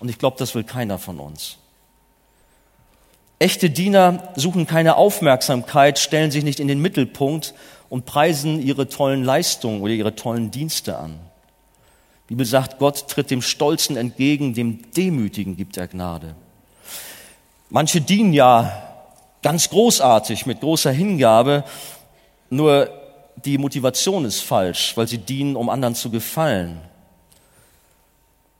Und 0.00 0.08
ich 0.08 0.18
glaube, 0.18 0.36
das 0.36 0.56
will 0.56 0.64
keiner 0.64 0.98
von 0.98 1.20
uns. 1.20 1.58
Echte 3.42 3.70
Diener 3.70 4.32
suchen 4.36 4.68
keine 4.68 4.94
Aufmerksamkeit, 4.94 5.98
stellen 5.98 6.30
sich 6.30 6.44
nicht 6.44 6.60
in 6.60 6.68
den 6.68 6.78
Mittelpunkt 6.78 7.54
und 7.88 8.06
preisen 8.06 8.62
ihre 8.62 8.88
tollen 8.88 9.24
Leistungen 9.24 9.80
oder 9.80 9.92
ihre 9.92 10.14
tollen 10.14 10.52
Dienste 10.52 10.96
an. 10.96 11.18
Die 12.28 12.34
Bibel 12.34 12.46
sagt, 12.46 12.78
Gott 12.78 13.08
tritt 13.08 13.32
dem 13.32 13.42
Stolzen 13.42 13.96
entgegen, 13.96 14.54
dem 14.54 14.92
Demütigen 14.92 15.56
gibt 15.56 15.76
er 15.76 15.88
Gnade. 15.88 16.36
Manche 17.68 18.00
dienen 18.00 18.32
ja 18.32 18.80
ganz 19.42 19.70
großartig, 19.70 20.46
mit 20.46 20.60
großer 20.60 20.92
Hingabe, 20.92 21.64
nur 22.48 22.90
die 23.44 23.58
Motivation 23.58 24.24
ist 24.24 24.38
falsch, 24.38 24.96
weil 24.96 25.08
sie 25.08 25.18
dienen, 25.18 25.56
um 25.56 25.68
anderen 25.68 25.96
zu 25.96 26.10
gefallen. 26.10 26.80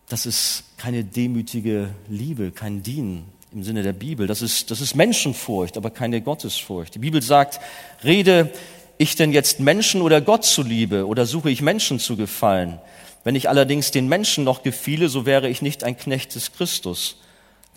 Das 0.09 0.27
ist 0.27 0.65
keine 0.77 1.05
demütige 1.05 1.91
Liebe, 2.09 2.51
kein 2.51 2.83
Dienen 2.83 3.33
im 3.53 3.63
Sinne 3.63 3.83
der 3.83 3.93
Bibel. 3.93 4.27
Das 4.27 4.43
ist, 4.43 4.71
das 4.71 4.81
ist 4.81 4.95
Menschenfurcht, 4.95 5.77
aber 5.77 5.91
keine 5.91 6.21
Gottesfurcht. 6.21 6.95
Die 6.95 6.99
Bibel 6.99 7.23
sagt, 7.23 7.61
rede 8.03 8.51
ich 8.99 9.17
denn 9.17 9.33
jetzt 9.33 9.61
Menschen 9.61 10.01
oder 10.03 10.21
Gott 10.21 10.45
zuliebe 10.45 11.07
oder 11.07 11.27
suche 11.27 11.51
ich 11.51 11.61
Menschen 11.61 11.99
zu 11.99 12.17
gefallen? 12.17 12.79
Wenn 13.25 13.37
ich 13.37 13.49
allerdings 13.49 13.91
den 13.91 14.09
Menschen 14.09 14.45
noch 14.45 14.63
gefiele, 14.63 15.09
so 15.09 15.27
wäre 15.27 15.49
ich 15.49 15.63
nicht 15.63 15.85
ein 15.85 15.97
Knecht 15.97 16.35
des 16.35 16.53
Christus. 16.53 17.17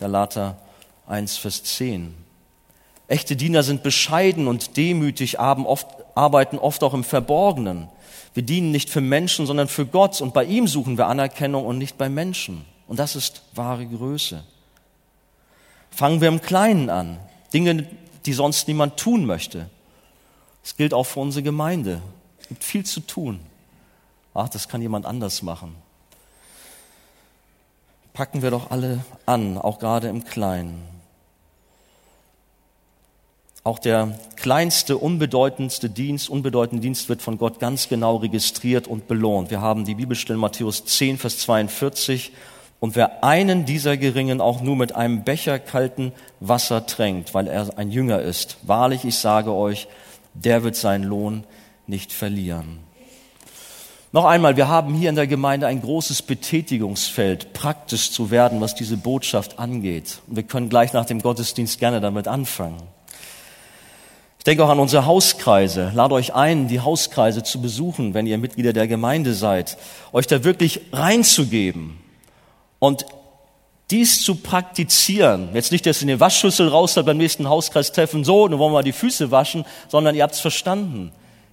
Galater 0.00 0.56
1, 1.06 1.36
Vers 1.36 1.62
10. 1.64 2.14
Echte 3.08 3.36
Diener 3.36 3.62
sind 3.62 3.82
bescheiden 3.82 4.48
und 4.48 4.76
demütig, 4.76 5.38
arbeiten 5.38 6.58
oft 6.58 6.82
auch 6.82 6.94
im 6.94 7.04
Verborgenen. 7.04 7.88
Wir 8.34 8.42
dienen 8.42 8.72
nicht 8.72 8.90
für 8.90 9.00
Menschen, 9.00 9.46
sondern 9.46 9.68
für 9.68 9.86
Gott 9.86 10.20
und 10.20 10.34
bei 10.34 10.44
ihm 10.44 10.66
suchen 10.66 10.98
wir 10.98 11.06
Anerkennung 11.06 11.64
und 11.64 11.78
nicht 11.78 11.96
bei 11.96 12.08
Menschen. 12.08 12.64
Und 12.88 12.98
das 12.98 13.16
ist 13.16 13.42
wahre 13.54 13.86
Größe. 13.86 14.42
Fangen 15.96 16.20
wir 16.20 16.28
im 16.28 16.42
Kleinen 16.42 16.90
an. 16.90 17.18
Dinge, 17.54 17.86
die 18.26 18.34
sonst 18.34 18.68
niemand 18.68 18.98
tun 18.98 19.24
möchte. 19.24 19.70
Das 20.62 20.76
gilt 20.76 20.92
auch 20.92 21.04
für 21.04 21.20
unsere 21.20 21.42
Gemeinde. 21.42 22.02
Es 22.38 22.48
gibt 22.48 22.64
viel 22.64 22.84
zu 22.84 23.00
tun. 23.00 23.40
Ach, 24.34 24.50
das 24.50 24.68
kann 24.68 24.82
jemand 24.82 25.06
anders 25.06 25.40
machen. 25.40 25.74
Packen 28.12 28.42
wir 28.42 28.50
doch 28.50 28.70
alle 28.70 29.06
an, 29.24 29.56
auch 29.56 29.78
gerade 29.78 30.08
im 30.08 30.24
Kleinen. 30.24 30.82
Auch 33.64 33.78
der 33.78 34.18
kleinste, 34.36 34.98
unbedeutendste 34.98 35.88
Dienst, 35.88 36.28
unbedeutende 36.28 36.82
Dienst 36.82 37.08
wird 37.08 37.22
von 37.22 37.38
Gott 37.38 37.58
ganz 37.58 37.88
genau 37.88 38.16
registriert 38.16 38.86
und 38.86 39.08
belohnt. 39.08 39.50
Wir 39.50 39.62
haben 39.62 39.86
die 39.86 39.94
Bibelstelle 39.94 40.38
Matthäus 40.38 40.84
10, 40.84 41.16
Vers 41.16 41.38
42 41.38 42.32
und 42.78 42.94
wer 42.94 43.24
einen 43.24 43.64
dieser 43.64 43.96
Geringen 43.96 44.40
auch 44.40 44.60
nur 44.60 44.76
mit 44.76 44.94
einem 44.94 45.24
Becher 45.24 45.58
kalten 45.58 46.12
Wasser 46.40 46.86
tränkt, 46.86 47.32
weil 47.32 47.48
er 47.48 47.78
ein 47.78 47.90
Jünger 47.90 48.20
ist, 48.20 48.58
wahrlich, 48.62 49.04
ich 49.04 49.16
sage 49.16 49.52
euch, 49.52 49.88
der 50.34 50.62
wird 50.62 50.76
seinen 50.76 51.04
Lohn 51.04 51.44
nicht 51.86 52.12
verlieren. 52.12 52.80
Noch 54.12 54.24
einmal, 54.24 54.56
wir 54.56 54.68
haben 54.68 54.94
hier 54.94 55.08
in 55.08 55.16
der 55.16 55.26
Gemeinde 55.26 55.66
ein 55.66 55.80
großes 55.80 56.22
Betätigungsfeld, 56.22 57.52
praktisch 57.52 58.12
zu 58.12 58.30
werden, 58.30 58.60
was 58.60 58.74
diese 58.74 58.96
Botschaft 58.96 59.58
angeht. 59.58 60.20
Und 60.26 60.36
wir 60.36 60.42
können 60.42 60.68
gleich 60.68 60.92
nach 60.92 61.06
dem 61.06 61.20
Gottesdienst 61.20 61.78
gerne 61.78 62.00
damit 62.00 62.28
anfangen. 62.28 62.82
Ich 64.38 64.44
denke 64.44 64.64
auch 64.64 64.70
an 64.70 64.78
unsere 64.78 65.06
Hauskreise. 65.06 65.90
Lade 65.94 66.14
euch 66.14 66.34
ein, 66.34 66.68
die 66.68 66.80
Hauskreise 66.80 67.42
zu 67.42 67.60
besuchen, 67.60 68.14
wenn 68.14 68.26
ihr 68.26 68.38
Mitglieder 68.38 68.72
der 68.72 68.86
Gemeinde 68.86 69.34
seid, 69.34 69.76
euch 70.12 70.26
da 70.26 70.44
wirklich 70.44 70.82
reinzugeben 70.92 71.98
und 72.86 73.04
dies 73.90 74.22
zu 74.22 74.36
praktizieren. 74.36 75.50
Jetzt 75.54 75.72
nicht, 75.72 75.86
dass 75.86 76.02
ihr 76.02 76.08
eine 76.08 76.20
Waschschüssel 76.20 76.68
raus 76.68 76.94
beim 76.94 77.16
nächsten 77.16 77.48
Hauskreistreffen, 77.48 78.24
so, 78.24 78.46
nun 78.46 78.60
wollen 78.60 78.72
wir 78.72 78.82
die 78.84 78.92
Füße 78.92 79.32
waschen, 79.32 79.64
sondern 79.88 80.14
ihr 80.14 80.22
habt 80.22 80.34
es 80.34 80.40
verstanden 80.40 81.10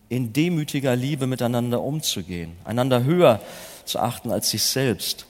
in 0.09 0.31
demütiger 0.31 0.95
Liebe 0.95 1.25
miteinander 1.25 1.81
umzugehen, 1.81 2.55
einander 2.65 3.03
höher 3.03 3.39
zu 3.85 3.99
achten 3.99 4.31
als 4.31 4.51
sich 4.51 4.61
selbst. 4.61 5.25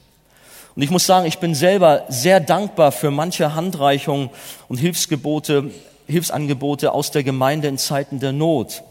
Und 0.76 0.82
ich 0.82 0.90
muss 0.90 1.06
sagen, 1.06 1.26
ich 1.26 1.38
bin 1.38 1.56
selber 1.56 2.04
sehr 2.10 2.42
dankbar 2.42 2.92
für 2.92 3.12
manche 3.12 3.56
Handreichungen 3.56 4.30
und 4.68 4.78
Hilfsgebote, 4.78 5.72
Hilfsangebote 6.08 6.92
aus 6.92 7.12
der 7.12 7.24
Gemeinde 7.24 7.70
in 7.70 7.78
Zeiten 7.78 8.20
der 8.20 8.34
Not. 8.34 8.84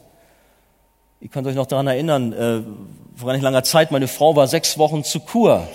Ihr 1.20 1.28
könnt 1.28 1.46
euch 1.46 1.56
noch 1.56 1.66
daran 1.66 1.88
erinnern, 1.88 2.32
äh, 2.32 2.62
vor 3.16 3.26
gar 3.26 3.34
nicht 3.34 3.42
langer 3.42 3.64
Zeit, 3.64 3.90
meine 3.90 4.08
Frau 4.08 4.34
war 4.34 4.46
sechs 4.48 4.78
Wochen 4.78 5.04
zu 5.04 5.20
Kur. 5.20 5.68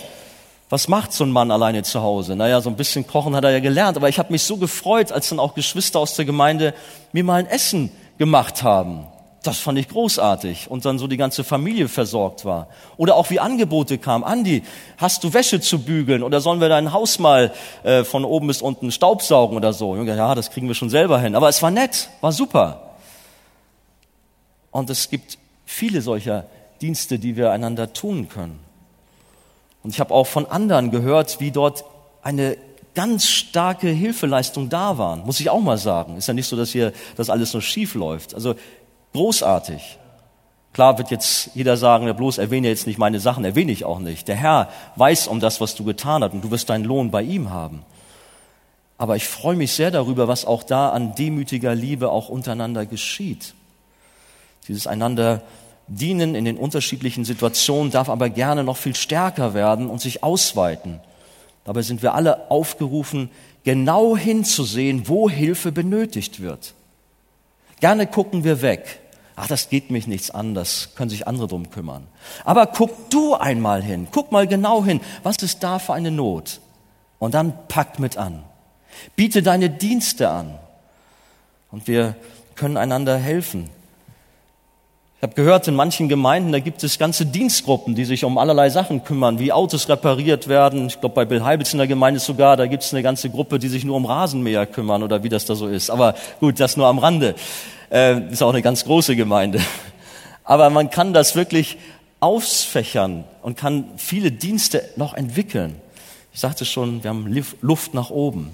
Was 0.69 0.89
macht 0.89 1.13
so 1.13 1.23
ein 1.23 1.31
Mann 1.31 1.49
alleine 1.49 1.83
zu 1.83 2.01
Hause? 2.01 2.35
Naja, 2.35 2.59
so 2.59 2.69
ein 2.69 2.75
bisschen 2.75 3.07
kochen 3.07 3.35
hat 3.35 3.45
er 3.45 3.51
ja 3.51 3.59
gelernt, 3.59 3.95
aber 3.95 4.09
ich 4.09 4.19
habe 4.19 4.33
mich 4.33 4.43
so 4.43 4.57
gefreut, 4.57 5.13
als 5.13 5.29
dann 5.29 5.39
auch 5.39 5.53
Geschwister 5.53 5.99
aus 5.99 6.15
der 6.15 6.25
Gemeinde 6.25 6.73
mir 7.13 7.23
mal 7.23 7.35
ein 7.35 7.47
Essen 7.47 7.89
gemacht 8.17 8.63
haben. 8.63 9.07
Das 9.43 9.59
fand 9.59 9.79
ich 9.79 9.87
großartig 9.87 10.69
und 10.69 10.83
dann 10.83 10.99
so 10.99 11.07
die 11.07 11.15
ganze 11.15 11.45
Familie 11.45 11.87
versorgt 11.87 12.43
war. 12.43 12.67
Oder 12.97 13.15
auch 13.15 13.29
wie 13.29 13.39
Angebote 13.39 13.97
kamen. 13.97 14.25
Andi, 14.25 14.63
hast 14.97 15.23
du 15.23 15.33
Wäsche 15.33 15.61
zu 15.61 15.79
bügeln 15.79 16.21
oder 16.21 16.41
sollen 16.41 16.59
wir 16.59 16.67
dein 16.67 16.91
Haus 16.91 17.17
mal 17.17 17.53
äh, 17.83 18.03
von 18.03 18.25
oben 18.25 18.47
bis 18.47 18.61
unten 18.61 18.91
staubsaugen 18.91 19.55
oder 19.55 19.71
so? 19.71 19.95
Ja, 19.95 20.35
das 20.35 20.51
kriegen 20.51 20.67
wir 20.67 20.75
schon 20.75 20.89
selber 20.89 21.21
hin. 21.21 21.35
Aber 21.35 21.47
es 21.47 21.63
war 21.63 21.71
nett, 21.71 22.09
war 22.19 22.33
super. 22.33 22.97
Und 24.71 24.89
es 24.89 25.09
gibt 25.09 25.37
viele 25.65 26.01
solcher 26.01 26.45
Dienste, 26.81 27.17
die 27.17 27.37
wir 27.37 27.51
einander 27.51 27.93
tun 27.93 28.27
können. 28.27 28.66
Und 29.83 29.93
ich 29.93 29.99
habe 29.99 30.13
auch 30.13 30.27
von 30.27 30.45
anderen 30.45 30.91
gehört, 30.91 31.39
wie 31.39 31.51
dort 31.51 31.85
eine 32.21 32.57
ganz 32.93 33.27
starke 33.27 33.87
Hilfeleistung 33.89 34.69
da 34.69 34.97
waren, 34.97 35.23
muss 35.25 35.39
ich 35.39 35.49
auch 35.49 35.61
mal 35.61 35.77
sagen. 35.77 36.17
Ist 36.17 36.27
ja 36.27 36.33
nicht 36.33 36.47
so, 36.47 36.55
dass 36.55 36.71
hier 36.71 36.93
das 37.15 37.29
alles 37.29 37.51
so 37.51 37.61
schief 37.61 37.93
läuft. 37.93 38.33
Also 38.33 38.55
Großartig. 39.17 39.97
Klar 40.73 40.99
wird 40.99 41.09
jetzt 41.09 41.49
jeder 41.55 41.75
sagen, 41.75 42.05
ja, 42.05 42.13
bloß 42.13 42.37
erwähne 42.37 42.67
jetzt 42.67 42.85
nicht 42.85 42.99
meine 42.99 43.19
Sachen, 43.19 43.43
erwähne 43.43 43.71
ich 43.71 43.83
auch 43.83 43.97
nicht. 43.97 44.27
Der 44.27 44.35
Herr 44.35 44.69
weiß 44.95 45.27
um 45.27 45.39
das, 45.39 45.59
was 45.59 45.73
du 45.73 45.83
getan 45.83 46.23
hast 46.23 46.33
und 46.33 46.43
du 46.43 46.51
wirst 46.51 46.69
deinen 46.69 46.83
Lohn 46.83 47.09
bei 47.09 47.23
ihm 47.23 47.49
haben. 47.49 47.83
Aber 48.99 49.15
ich 49.15 49.27
freue 49.27 49.55
mich 49.55 49.73
sehr 49.73 49.89
darüber, 49.89 50.27
was 50.27 50.45
auch 50.45 50.61
da 50.61 50.89
an 50.89 51.15
demütiger 51.15 51.73
Liebe 51.73 52.11
auch 52.11 52.29
untereinander 52.29 52.85
geschieht. 52.85 53.55
Dieses 54.67 54.85
einander 54.85 55.41
dienen 55.87 56.35
in 56.35 56.45
den 56.45 56.57
unterschiedlichen 56.57 57.25
Situationen 57.25 57.91
darf 57.91 58.09
aber 58.09 58.29
gerne 58.29 58.63
noch 58.63 58.77
viel 58.77 58.95
stärker 58.95 59.53
werden 59.53 59.89
und 59.89 60.01
sich 60.01 60.23
ausweiten. 60.23 60.99
Dabei 61.63 61.81
sind 61.81 62.01
wir 62.01 62.13
alle 62.13 62.49
aufgerufen, 62.49 63.29
genau 63.63 64.15
hinzusehen, 64.15 65.07
wo 65.07 65.29
Hilfe 65.29 65.71
benötigt 65.71 66.41
wird. 66.41 66.73
Gerne 67.79 68.07
gucken 68.07 68.43
wir 68.43 68.61
weg 68.61 69.01
ach, 69.37 69.47
das 69.47 69.69
geht 69.69 69.91
mich 69.91 70.07
nichts 70.07 70.31
an, 70.31 70.53
das 70.53 70.89
können 70.95 71.09
sich 71.09 71.27
andere 71.27 71.47
drum 71.47 71.69
kümmern. 71.69 72.07
Aber 72.43 72.65
guck 72.67 73.09
du 73.09 73.35
einmal 73.35 73.81
hin, 73.81 74.07
guck 74.11 74.33
mal 74.33 74.47
genau 74.47 74.83
hin, 74.83 74.99
was 75.23 75.37
ist 75.37 75.63
da 75.63 75.79
für 75.79 75.93
eine 75.93 76.11
Not? 76.11 76.59
Und 77.19 77.33
dann 77.33 77.53
pack 77.67 77.99
mit 77.99 78.17
an. 78.17 78.43
Biete 79.15 79.41
deine 79.41 79.69
Dienste 79.69 80.29
an. 80.29 80.57
Und 81.71 81.87
wir 81.87 82.15
können 82.55 82.77
einander 82.77 83.17
helfen. 83.17 83.69
Ich 85.19 85.23
habe 85.23 85.33
gehört, 85.33 85.67
in 85.67 85.73
manchen 85.73 86.09
Gemeinden, 86.09 86.51
da 86.51 86.59
gibt 86.59 86.83
es 86.83 86.99
ganze 86.99 87.25
Dienstgruppen, 87.25 87.95
die 87.95 88.05
sich 88.05 88.23
um 88.23 88.37
allerlei 88.37 88.69
Sachen 88.69 89.03
kümmern, 89.03 89.39
wie 89.39 89.51
Autos 89.51 89.89
repariert 89.89 90.47
werden. 90.47 90.85
Ich 90.85 90.99
glaube, 90.99 91.15
bei 91.15 91.25
Bill 91.25 91.43
Heibels 91.43 91.73
in 91.73 91.79
der 91.79 91.87
Gemeinde 91.87 92.19
sogar, 92.19 92.55
da 92.55 92.67
gibt 92.67 92.83
es 92.83 92.93
eine 92.93 93.01
ganze 93.01 93.31
Gruppe, 93.31 93.57
die 93.57 93.67
sich 93.67 93.83
nur 93.83 93.95
um 93.95 94.05
Rasenmäher 94.05 94.67
kümmern 94.67 95.01
oder 95.01 95.23
wie 95.23 95.29
das 95.29 95.45
da 95.45 95.55
so 95.55 95.69
ist. 95.69 95.89
Aber 95.89 96.13
gut, 96.39 96.59
das 96.59 96.77
nur 96.77 96.85
am 96.85 96.99
Rande. 96.99 97.33
Äh, 97.89 98.31
ist 98.31 98.43
auch 98.43 98.51
eine 98.51 98.61
ganz 98.61 98.85
große 98.85 99.15
Gemeinde. 99.15 99.59
Aber 100.43 100.69
man 100.69 100.91
kann 100.91 101.13
das 101.13 101.35
wirklich 101.35 101.79
ausfächern 102.19 103.23
und 103.41 103.57
kann 103.57 103.85
viele 103.97 104.31
Dienste 104.31 104.87
noch 104.97 105.15
entwickeln. 105.15 105.77
Ich 106.31 106.41
sagte 106.41 106.63
schon, 106.63 107.03
wir 107.03 107.09
haben 107.09 107.43
Luft 107.61 107.95
nach 107.95 108.11
oben. 108.11 108.51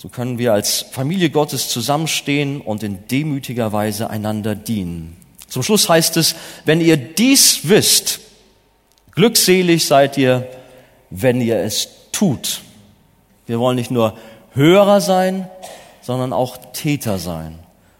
So 0.00 0.08
können 0.08 0.38
wir 0.38 0.52
als 0.52 0.82
Familie 0.92 1.28
Gottes 1.28 1.70
zusammenstehen 1.70 2.60
und 2.60 2.84
in 2.84 3.08
demütiger 3.08 3.72
Weise 3.72 4.08
einander 4.08 4.54
dienen. 4.54 5.16
Zum 5.48 5.64
Schluss 5.64 5.88
heißt 5.88 6.16
es, 6.18 6.36
wenn 6.64 6.80
ihr 6.80 6.96
dies 6.96 7.68
wisst, 7.68 8.20
glückselig 9.10 9.86
seid 9.86 10.16
ihr, 10.16 10.46
wenn 11.10 11.40
ihr 11.40 11.56
es 11.58 11.88
tut. 12.12 12.60
Wir 13.46 13.58
wollen 13.58 13.74
nicht 13.74 13.90
nur 13.90 14.16
Hörer 14.52 15.00
sein, 15.00 15.50
sondern 16.00 16.32
auch 16.32 16.58
Täter 16.72 17.18
sein. 17.18 17.58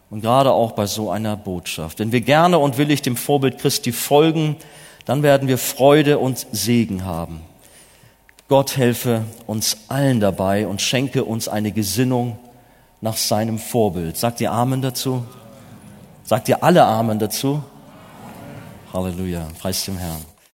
Und 0.09 0.21
gerade 0.21 0.53
auch 0.53 0.71
bei 0.71 0.85
so 0.85 1.11
einer 1.11 1.35
Botschaft. 1.35 1.99
Wenn 1.99 2.13
wir 2.13 2.21
gerne 2.21 2.59
und 2.59 2.77
willig 2.77 3.01
dem 3.01 3.17
Vorbild 3.17 3.57
Christi 3.57 3.91
folgen, 3.91 4.55
dann 5.03 5.21
werden 5.21 5.49
wir 5.49 5.57
Freude 5.57 6.17
und 6.17 6.47
Segen 6.53 7.03
haben. 7.03 7.41
Gott 8.49 8.77
helfe 8.77 9.25
uns 9.45 9.77
allen 9.89 10.19
dabei 10.19 10.65
und 10.65 10.81
schenke 10.81 11.23
uns 11.23 11.47
eine 11.47 11.71
Gesinnung 11.71 12.39
nach 12.99 13.15
seinem 13.15 13.59
Vorbild. 13.59 14.17
Sagt 14.17 14.41
ihr 14.41 14.51
Amen 14.51 14.81
dazu? 14.81 15.23
Sagt 16.23 16.49
ihr 16.49 16.63
alle 16.63 16.83
Amen 16.83 17.19
dazu? 17.19 17.61
Halleluja. 18.91 19.47
Preis 19.59 19.85
dem 19.85 19.99
Herrn. 19.99 20.25